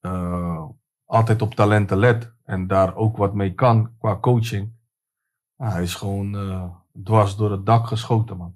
[0.00, 0.64] eh,
[1.04, 2.32] altijd op talenten let.
[2.44, 4.72] En daar ook wat mee kan qua coaching.
[5.62, 6.64] Ja, hij is gewoon eh,
[7.02, 8.54] dwars door het dak geschoten, man.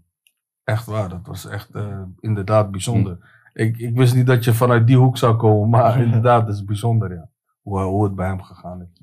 [0.65, 1.09] Echt waar.
[1.09, 3.19] Dat was echt eh, inderdaad bijzonder.
[3.53, 5.69] Ik, ik wist niet dat je vanuit die hoek zou komen.
[5.69, 7.31] Maar inderdaad, dat is bijzonder, ja.
[7.63, 9.01] Hoe, hoe het bij hem gegaan is.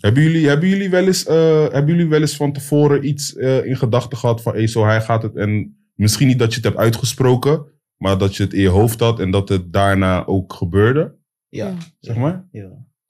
[0.00, 3.64] Hebben jullie, hebben, jullie wel eens, eh, hebben jullie wel eens van tevoren iets eh,
[3.64, 6.64] in gedachten gehad van, hey, zo hij gaat het en misschien niet dat je het
[6.64, 7.64] hebt uitgesproken,
[7.96, 11.14] maar dat je het in je hoofd had en dat het daarna ook gebeurde,
[11.48, 11.74] Ja.
[12.00, 12.48] zeg maar?
[12.50, 12.68] ja.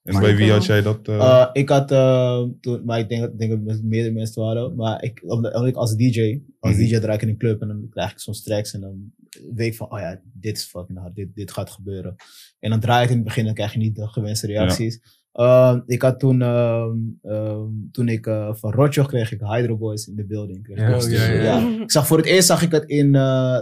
[0.08, 1.08] En Maar bij ik wie had jij dat?
[1.08, 3.82] eh, Eh, ik had eh, toen, maar ik denk, dat- ik denk dat het met
[3.84, 4.74] meerdere mensen waren.
[4.74, 6.80] Maar ik, omdat, ik als DJ, als Mhm.
[6.84, 9.12] DJ draai ik in een club en dan krijg ik soms tracks en dan
[9.54, 12.14] weet ik van, oh ja, dit is fucking hard, dit, dit gaat gebeuren.
[12.60, 15.00] En dan draai het in het begin en dan krijg je niet de gewenste reacties.
[15.32, 20.16] Eh, ik had toen, ehm, ehm, toen ik van Rotjoch kreeg ik Hydro Boys in
[20.16, 20.62] de building.
[20.62, 21.42] Kreeg ik Ja, ja, studio.
[21.42, 21.82] ja.
[21.82, 23.12] Ik zag voor het eerst zag ik het in,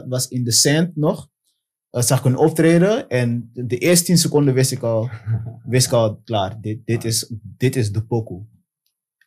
[0.08, 1.28] was in The Sand nog.
[1.90, 5.10] Eh, zag ik een optreden en de, eerste 10 seconden wist ik al,
[5.64, 8.44] wist ik al, klaar, dit, dit, is, dit is de pokoe.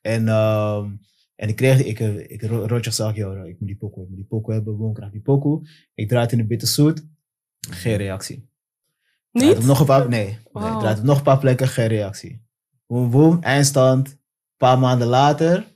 [0.02, 0.92] En, ehm,
[1.36, 2.00] en ik kreeg, ik,
[2.30, 5.12] ik, Ro- Roger zag, joh, ik moet die pokoe, ik moet die pokoe hebben, krijg
[5.12, 5.70] die pokoe.
[5.94, 7.06] Ik draai het in de bitterzoet,
[7.60, 8.50] geen reactie.
[9.32, 9.58] Draait Niet?
[9.58, 12.42] op nog een paar, nee, nee ik draait op nog een paar plekken, geen reactie.
[12.88, 14.18] Boom, boom, eindstand, een
[14.58, 15.69] paar maanden later,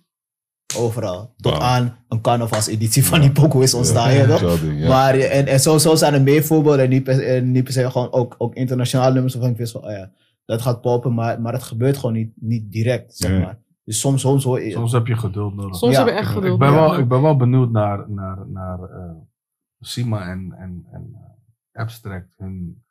[0.78, 1.34] overal.
[1.38, 4.62] Tot aan een carnavalseditie van die pokoe is ontstaan, ja, toch?
[4.88, 6.84] Maar ja, en, en zo, zo zijn er meer voorbeelden.
[6.84, 9.72] En niet per, en niet per se gewoon ook, ook internationale nummers waarvan ik wist
[9.72, 10.12] van, oh ja,
[10.46, 11.14] dat gaat poppen.
[11.14, 13.40] Maar, maar het gebeurt gewoon niet, niet direct, zeg Nee.
[13.42, 13.58] maar.
[13.84, 14.72] Dus soms, soms hoor je...
[14.72, 15.76] Soms heb je geduld nodig.
[15.76, 16.00] Soms Ja.
[16.00, 16.54] heb je echt Ik geduld.
[16.54, 16.76] Ik ben, ja.
[16.76, 19.12] wel, ik ben wel benieuwd naar, naar, naar eh,
[19.80, 22.84] Sima en, en, en eh, Abstract, hun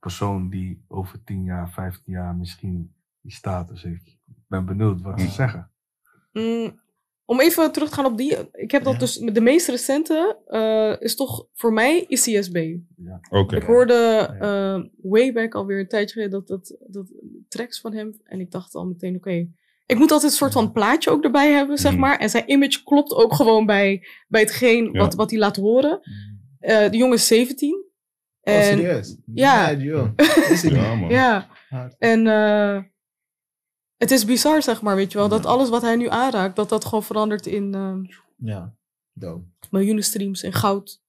[0.00, 4.06] persoon die over 10 jaar, 15 jaar misschien die status heeft.
[4.06, 5.32] Ik ben benieuwd wat ze Mm.
[5.32, 5.70] zeggen.
[6.38, 6.80] Mm,
[7.24, 8.36] om even terug te gaan op die.
[8.52, 8.98] Ik heb dat Ja.
[8.98, 9.16] dus.
[9.18, 12.76] De meest recente eh, is toch voor mij ICSB.
[13.30, 13.56] Oké.
[13.56, 13.94] Ik hoorde
[14.40, 17.06] eh, way back alweer een tijdje geleden dat, dat, dat
[17.48, 18.20] tracks van hem.
[18.24, 19.48] En ik dacht al meteen, oké.
[19.86, 22.00] ik moet altijd een soort van plaatje ook erbij hebben, zeg Mhm.
[22.00, 22.18] maar.
[22.18, 24.98] En zijn image klopt ook gewoon bij, bij hetgeen Ja.
[25.00, 26.00] wat, wat hij laat horen.
[26.58, 27.74] Eh, de jongen is 17.
[28.40, 29.16] Oh, En, serieus?
[29.34, 29.66] ja.
[29.70, 30.08] Nee, joh.
[31.08, 32.82] Ja, ja, en eh,
[33.98, 35.28] het is bizar, zeg maar, weet je wel.
[35.28, 37.94] Dat alles wat hij nu aanraakt, dat dat gewoon verandert in eh,
[38.36, 38.74] Ja,
[39.12, 39.44] dope.
[39.70, 41.02] miljoenen streams en goud.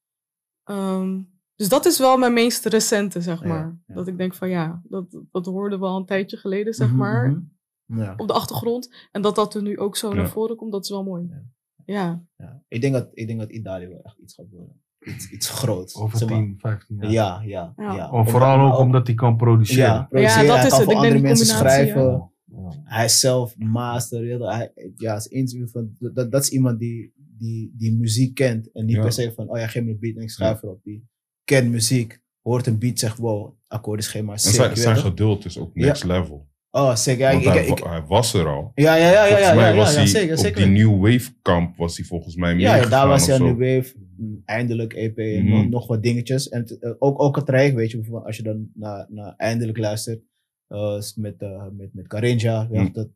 [0.64, 1.20] Ehm,
[1.56, 3.80] dus dat is wel mijn meest recente, zeg maar.
[3.88, 3.94] ja.
[3.96, 6.98] Dat ik denk van ja, dat, dat hoorden we al een tijdje geleden, zeg Mhm,
[6.98, 7.30] maar.
[7.30, 8.00] mhm.
[8.02, 8.14] Ja.
[8.18, 9.08] Op de achtergrond.
[9.12, 10.16] En dat dat er nu ook zo Ja.
[10.16, 11.28] naar voren komt, dat is wel mooi.
[11.30, 11.44] Ja.
[11.86, 12.24] Ja.
[12.38, 12.62] Ja.
[12.68, 14.82] Ik, denk dat, ik denk dat Idali wel echt iets gaat worden.
[15.00, 15.96] Iets, iets groots.
[15.96, 16.38] Over Zeg maar.
[16.38, 17.12] 10, 15 jaar.
[17.12, 18.24] Ja, ja, Ja.
[18.24, 19.84] vooral ook omdat hij kan produceren.
[19.94, 20.92] Ja, produceren, dat is kan het.
[20.92, 22.32] voor Ik denk mensen schrijven.
[22.52, 22.82] Ja.
[22.84, 24.40] Hij is zelf master.
[24.48, 28.72] Hij, ja, is interview van, dat, dat is iemand die, die, die muziek kent.
[28.72, 29.02] En niet Ja.
[29.02, 30.84] per se van, oh ja, geef me een beat en ik schrijf erop.
[30.84, 31.08] Die
[31.44, 34.54] kent muziek, hoort een beat, zegt wow, akkoordenschema, En sick.
[34.54, 35.04] zijn, je weet zijn toch?
[35.06, 36.48] geduld is ook next level.
[36.72, 37.14] Oh, sick.
[37.14, 38.72] Ik, hij, ik, hij was er al.
[38.76, 40.58] ja, ja, ja, ja, volgens ja, mij ja, was hij zeker, op zeker.
[40.68, 43.66] die New Wave kamp was hij volgens mij Ja, ja, daar was hij aan de
[43.76, 43.94] wave.
[44.18, 45.54] Mm, Eindelijk EP en Mhm.
[45.56, 46.50] nog, nog wat dingetjes.
[46.50, 49.78] En eh, ook, ook het traject, weet je, bijvoorbeeld als je dan naar, naar eindelijk
[49.78, 50.24] luistert.
[50.70, 52.92] Eh, is met, eh, met, met Carinja, ja, Mhm.
[52.94, 53.08] dat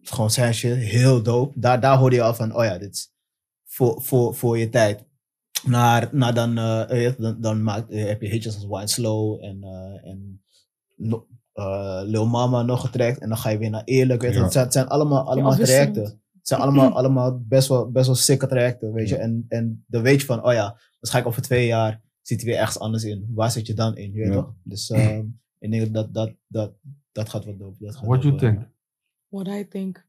[0.00, 1.60] is gewoon zijn shit, heel dope.
[1.60, 3.12] Daar, daar hoorde je al van, oh ja, dit is
[3.66, 5.04] voor, voor, voor je tijd.
[5.66, 9.44] Naar, naar dan, eh, je, dan, dan maakt, eh, heb je hitjes als Wine Slow
[9.44, 10.42] en, eh, en
[10.96, 13.18] no- eh, Lil Mama nog getrekt.
[13.18, 14.22] En dan ga je weer naar Eerlijk.
[14.22, 14.34] Weet.
[14.34, 14.42] Ja.
[14.42, 15.94] Het, zijn, het zijn allemaal, allemaal afwisselend.
[15.94, 16.20] trajecten.
[16.38, 19.16] Het zijn allemaal, allemaal best wel, best wel sicke trajecten, weet je.
[19.16, 22.58] En, en dan weet je van, oh ja, waarschijnlijk over twee jaar zit hij weer
[22.60, 23.26] ergens anders in.
[23.34, 24.34] Waar zit je dan in, je weet Ja.
[24.34, 24.54] toch?
[24.62, 25.24] Dus ehm,
[25.58, 26.72] ik denk dat dat, dat,
[27.12, 27.84] dat gaat wat dope.
[27.84, 28.60] Dat gaat What you dope worden.
[28.60, 28.74] think?
[29.28, 30.06] What I think.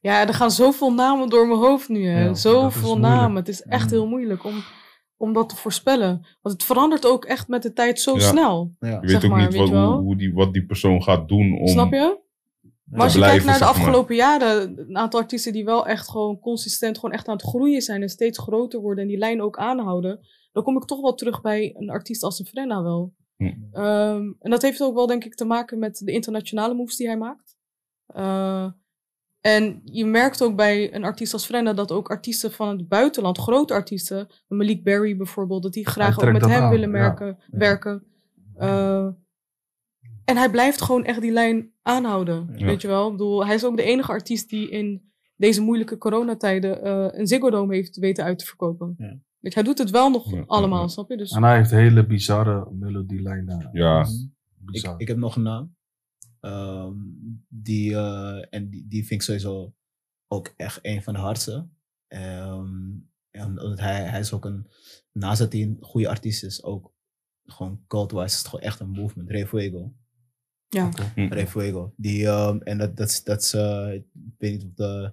[0.00, 2.06] Ja, er gaan zoveel namen door mijn hoofd nu.
[2.08, 2.24] Hè.
[2.24, 3.36] Ja, zoveel namen.
[3.36, 3.92] Het is echt Mhm.
[3.94, 4.54] heel moeilijk om,
[5.16, 6.26] om dat te voorspellen.
[6.42, 8.20] Want het verandert ook echt met de tijd zo Ja.
[8.20, 8.74] snel.
[8.80, 8.88] Ja.
[8.90, 9.92] Je weet zeg ook maar, niet weet wat, wel.
[9.92, 12.18] hoe, hoe die, wat die persoon gaat doen om Snap je?
[12.84, 13.82] Maar als je blijven, kijkt naar de maar.
[13.84, 17.82] afgelopen jaren, een aantal artiesten die wel echt gewoon consistent gewoon echt aan het groeien
[17.82, 20.20] zijn en steeds groter worden en die lijn ook aanhouden,
[20.52, 23.12] dan kom ik toch wel terug bij een artiest als een Frenna wel.
[23.36, 23.52] Hm.
[23.72, 27.06] Ehm, en dat heeft ook wel denk ik te maken met de internationale moves die
[27.06, 27.56] hij maakt.
[28.06, 28.70] Eh,
[29.40, 33.38] En je merkt ook bij een artiest als Frenna dat ook artiesten van het buitenland,
[33.38, 36.98] grote artiesten, Malik Berry bijvoorbeeld, dat die graag ook met hem aan, willen ja.
[36.98, 38.02] merken, werken.
[38.54, 39.06] Eh,
[40.24, 42.66] en hij blijft gewoon echt die lijn aanhouden, Ja.
[42.66, 43.06] weet je wel.
[43.06, 47.26] Ik bedoel, hij is ook de enige artiest die in deze moeilijke coronatijden eh een
[47.26, 48.94] Ziggo Dome heeft weten uit te verkopen.
[48.98, 49.18] Ja.
[49.46, 50.88] Weet je, hij doet het wel nog Ja, allemaal, ja.
[50.88, 51.16] snap je?
[51.16, 53.68] Dus En hij heeft hele bizarre melodielijnen.
[53.72, 54.00] Ja.
[54.00, 55.00] Ik, Bizar.
[55.00, 55.76] ik heb nog een naam.
[56.40, 56.94] Ehm,
[57.48, 59.74] die, eh, en die, die vind ik sowieso
[60.26, 61.68] ook echt een van de hardste.
[62.06, 62.90] Ehm,
[63.30, 64.66] en omdat hij, hij is ook een,
[65.12, 66.92] naast dat hij een goede artiest is, ook
[67.44, 69.30] gewoon cult-wise is het gewoon echt een movement.
[69.30, 69.92] Re Fuego.
[70.68, 70.90] ja.
[71.14, 71.20] Hm.
[71.32, 71.92] Re Fuego.
[71.96, 74.04] Die, ehm, en dat, dat, is- dat is, eh, ik
[74.38, 75.12] weet niet of, de,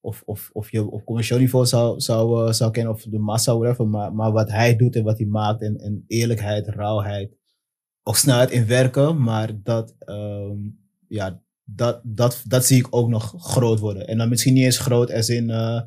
[0.00, 3.58] of, of, of je op commercieel niveau zou, zou, eh, zou kennen of de massa,
[3.58, 3.88] whatever.
[3.88, 7.36] Maar, maar wat hij doet en wat hij maakt en, en eerlijkheid, rauwheid,
[8.02, 10.58] ook snelheid in werken, maar dat, ehm,
[11.08, 14.06] ja, dat, dat, dat zie ik ook nog groot worden.
[14.06, 15.82] En dan misschien niet eens groot als in, eh,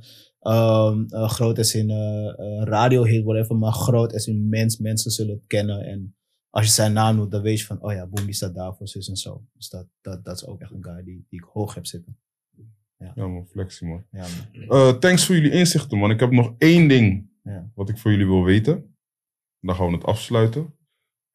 [1.09, 1.89] groot als in
[2.63, 5.85] radiohit, whatever, maar groot als in mens, mensen zullen het kennen.
[5.85, 6.15] En
[6.49, 8.75] als je zijn naam noemt, dan weet je van, oh ja, Boom, die staat daar
[8.75, 9.45] voor zus en zo.
[9.53, 12.17] Dus dat, dat, dat is ook echt een guy die, die ik hoog heb zitten.
[13.15, 14.05] Ja, man, flexie, man.
[14.11, 14.25] Ja,
[14.57, 14.67] man.
[14.69, 16.11] Eh, thanks voor jullie inzichten, man.
[16.11, 17.71] Ik heb nog één ding Ja.
[17.75, 18.95] wat ik voor jullie wil weten.
[19.59, 20.75] Dan gaan we het afsluiten.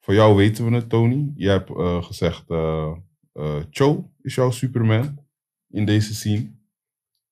[0.00, 1.32] Voor jou weten we het, Tony.
[1.36, 2.96] Je hebt eh, gezegd, eh
[3.32, 5.26] eh, Cho is jouw Superman
[5.68, 6.56] in deze scene.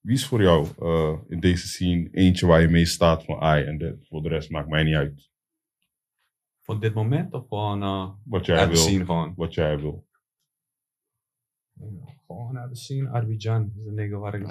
[0.01, 3.65] Wie is voor jou eh, in deze scene eentje waar je mee staat van ai
[3.65, 5.31] en de, voor de rest maakt mij niet uit.
[6.63, 8.77] Voor dit moment of gewoon uh, Wat jij wil.
[8.77, 9.35] gewoon?
[9.37, 10.07] Wat jij wil.
[12.27, 13.09] Gewoon uit de scene.
[13.09, 14.51] Arbidjan is de nigger waar ik nog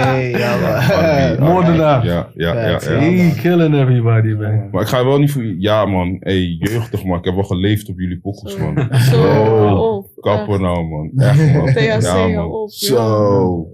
[0.00, 2.04] Hey, ja, Moordenaar.
[2.04, 2.70] Ja, ja, ja.
[2.70, 2.92] Facts, ja.
[2.92, 3.00] ja.
[3.00, 4.70] He killing everybody, man.
[4.70, 6.16] Maar ik ga wel niet voor Ja, man.
[6.20, 7.18] Hey, jeugdig, man.
[7.18, 8.88] Ik heb wel geleefd op jullie pokkels, man.
[8.94, 11.10] Zo, Oh, op, Kappen nou, man.
[11.16, 11.66] Echt, man.
[11.74, 12.68] THC ja, man.
[12.68, 13.68] Zo.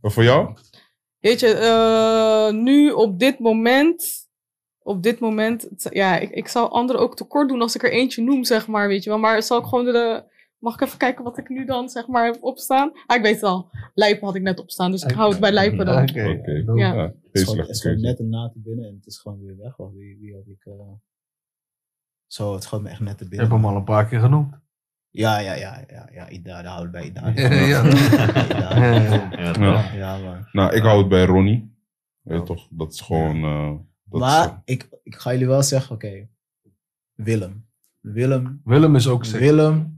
[0.00, 0.54] Maar voor jou?
[1.20, 4.28] Weet je, eh, nu op dit moment,
[4.82, 8.22] op dit moment, ja, ik, ik zou anderen ook tekort doen als ik er eentje
[8.22, 9.18] noem, zeg maar, weet je wel.
[9.18, 10.22] Maar zal ik gewoon de,
[10.58, 12.92] mag ik even kijken wat ik nu dan, zeg maar, heb opstaan?
[13.06, 13.70] Ah, ik weet het al.
[13.94, 16.02] Lijpen had ik net opstaan, dus ik hou het bij Lijpen dan.
[16.02, 16.28] Oké.
[16.38, 16.50] Oké.
[16.74, 16.94] Ja.
[16.94, 18.10] Ja, Het is gewoon, het slechte is gewoon keuze.
[18.10, 19.78] net een na te binnen en het is gewoon weer weg.
[19.78, 20.64] Of wie, wie had ik...
[20.64, 20.72] eh,
[22.26, 23.48] Zo, het gaat me echt net te Ik binnen.
[23.48, 24.54] heb hem al een paar keer genoemd.
[25.10, 27.28] Ja, ja, ja, ja, ja, Ida, daar houden we bij Ida.
[27.66, 27.84] Ja.
[29.58, 29.92] Ja.
[29.94, 30.46] Ja, man.
[30.52, 31.74] Nou, ik hou het bij Ronnie.
[32.22, 32.66] Weet je toch?
[32.70, 33.42] Dat is gewoon...
[33.44, 33.70] eh,
[34.04, 36.28] dat is, Maar ik, ik ga jullie wel zeggen, oké.
[37.14, 37.66] Willem.
[38.00, 38.60] Willem.
[38.64, 39.40] Willem is ook sick.
[39.40, 39.95] Willem.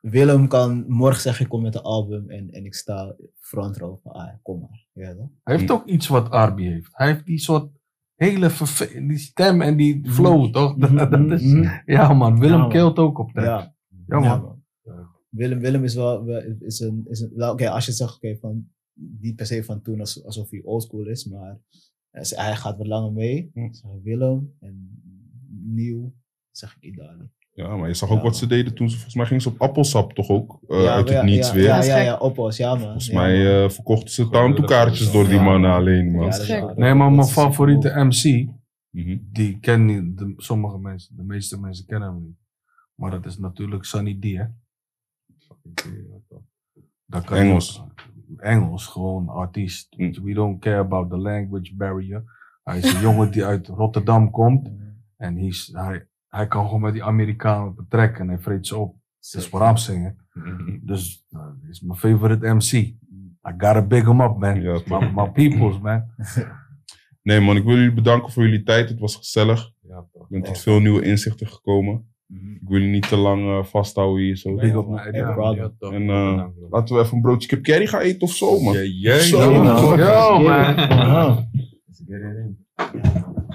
[0.00, 3.98] Willem kan morgen zeggen, ik kom met een album en, en ik sta front row
[4.02, 4.86] van, ah, kom maar.
[4.92, 5.14] Ja?
[5.42, 6.90] Hij heeft ook iets wat Arby heeft.
[6.92, 7.70] Hij heeft die soort
[8.14, 8.50] hele
[9.06, 10.76] die stem en die flow, toch?
[11.10, 11.80] Dat is, Mhm.
[11.86, 13.44] ja man, Willem Ja, keelt ook op dat.
[13.44, 13.74] Ja.
[14.06, 14.42] Ja, man.
[14.42, 14.58] man.
[15.28, 16.28] Willem, Willem is wel,
[16.60, 18.68] is een, is een oké, als je zegt, oké, van,
[19.20, 21.58] niet per se van toen als, alsof hij oldschool is, maar
[22.10, 23.50] hij gaat wat langer mee.
[23.54, 23.68] Hm.
[24.02, 25.02] Willem en
[25.64, 26.14] nieuw,
[26.50, 27.30] zeg ik Idali.
[27.62, 28.94] Ja, maar je zag ook Ja, wat ze deden toen ze...
[28.94, 30.58] Volgens mij gingen ze op appelsap toch ook?
[30.68, 31.64] eh, ja, uit het ja, niets ja, weer.
[31.64, 32.80] Ja, ja, ja, oppos, ja man.
[32.80, 35.78] Volgens Ja, mij eh, verkochten ze town to kaartjes door die mannen man.
[35.78, 36.24] alleen, man.
[36.24, 36.60] Ja, dat is gek.
[36.62, 36.78] waar.
[36.78, 38.48] Nee, maar mijn favoriete MC,
[38.90, 39.18] Mhm.
[39.32, 42.38] die kennen de, sommige mensen, de meeste mensen kennen hem niet.
[42.94, 44.44] Maar dat is natuurlijk Sunny D, hè?
[47.06, 47.82] Dat kan Engels.
[48.36, 49.96] Engels, gewoon artiest.
[49.96, 50.12] Mm.
[50.22, 52.24] We don't care about the language barrier.
[52.62, 54.68] Hij is een jongen die uit Rotterdam komt.
[55.16, 55.72] En hij, is-
[56.30, 58.94] hij, kan gewoon met die Amerikanen betrekken en hij vreet ze op.
[59.20, 60.26] Het is voor hem zingen.
[60.32, 60.78] Mhm.
[60.82, 62.72] Dus uh, is mijn favorite MC.
[63.48, 64.60] I gotta big him up, man.
[64.60, 66.04] Ja, my, my peoples, man.
[67.22, 68.88] Nee man, ik wil jullie bedanken voor jullie tijd.
[68.88, 69.70] Het was gezellig.
[69.80, 70.22] Ja, toch.
[70.22, 72.14] Ik ben tot veel nieuwe inzichten gekomen.
[72.26, 72.52] Mhm.
[72.52, 74.54] Ik wil jullie niet te lang eh, vasthouden hier zo.
[74.54, 75.54] Big up naar bro.
[75.54, 75.70] Ja.
[75.78, 76.44] En, eh.
[76.70, 78.74] Laten we even een broodje kip curry gaan eten of zo, man.
[78.74, 79.98] Ja, Zo, ja, man.
[79.98, 81.48] Yo, man.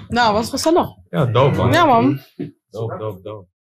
[0.08, 0.88] Nou, was gezellig.
[1.10, 1.72] Ja, dope man.
[1.72, 2.18] Ja, man.
[2.76, 3.48] Dope, dope, dope.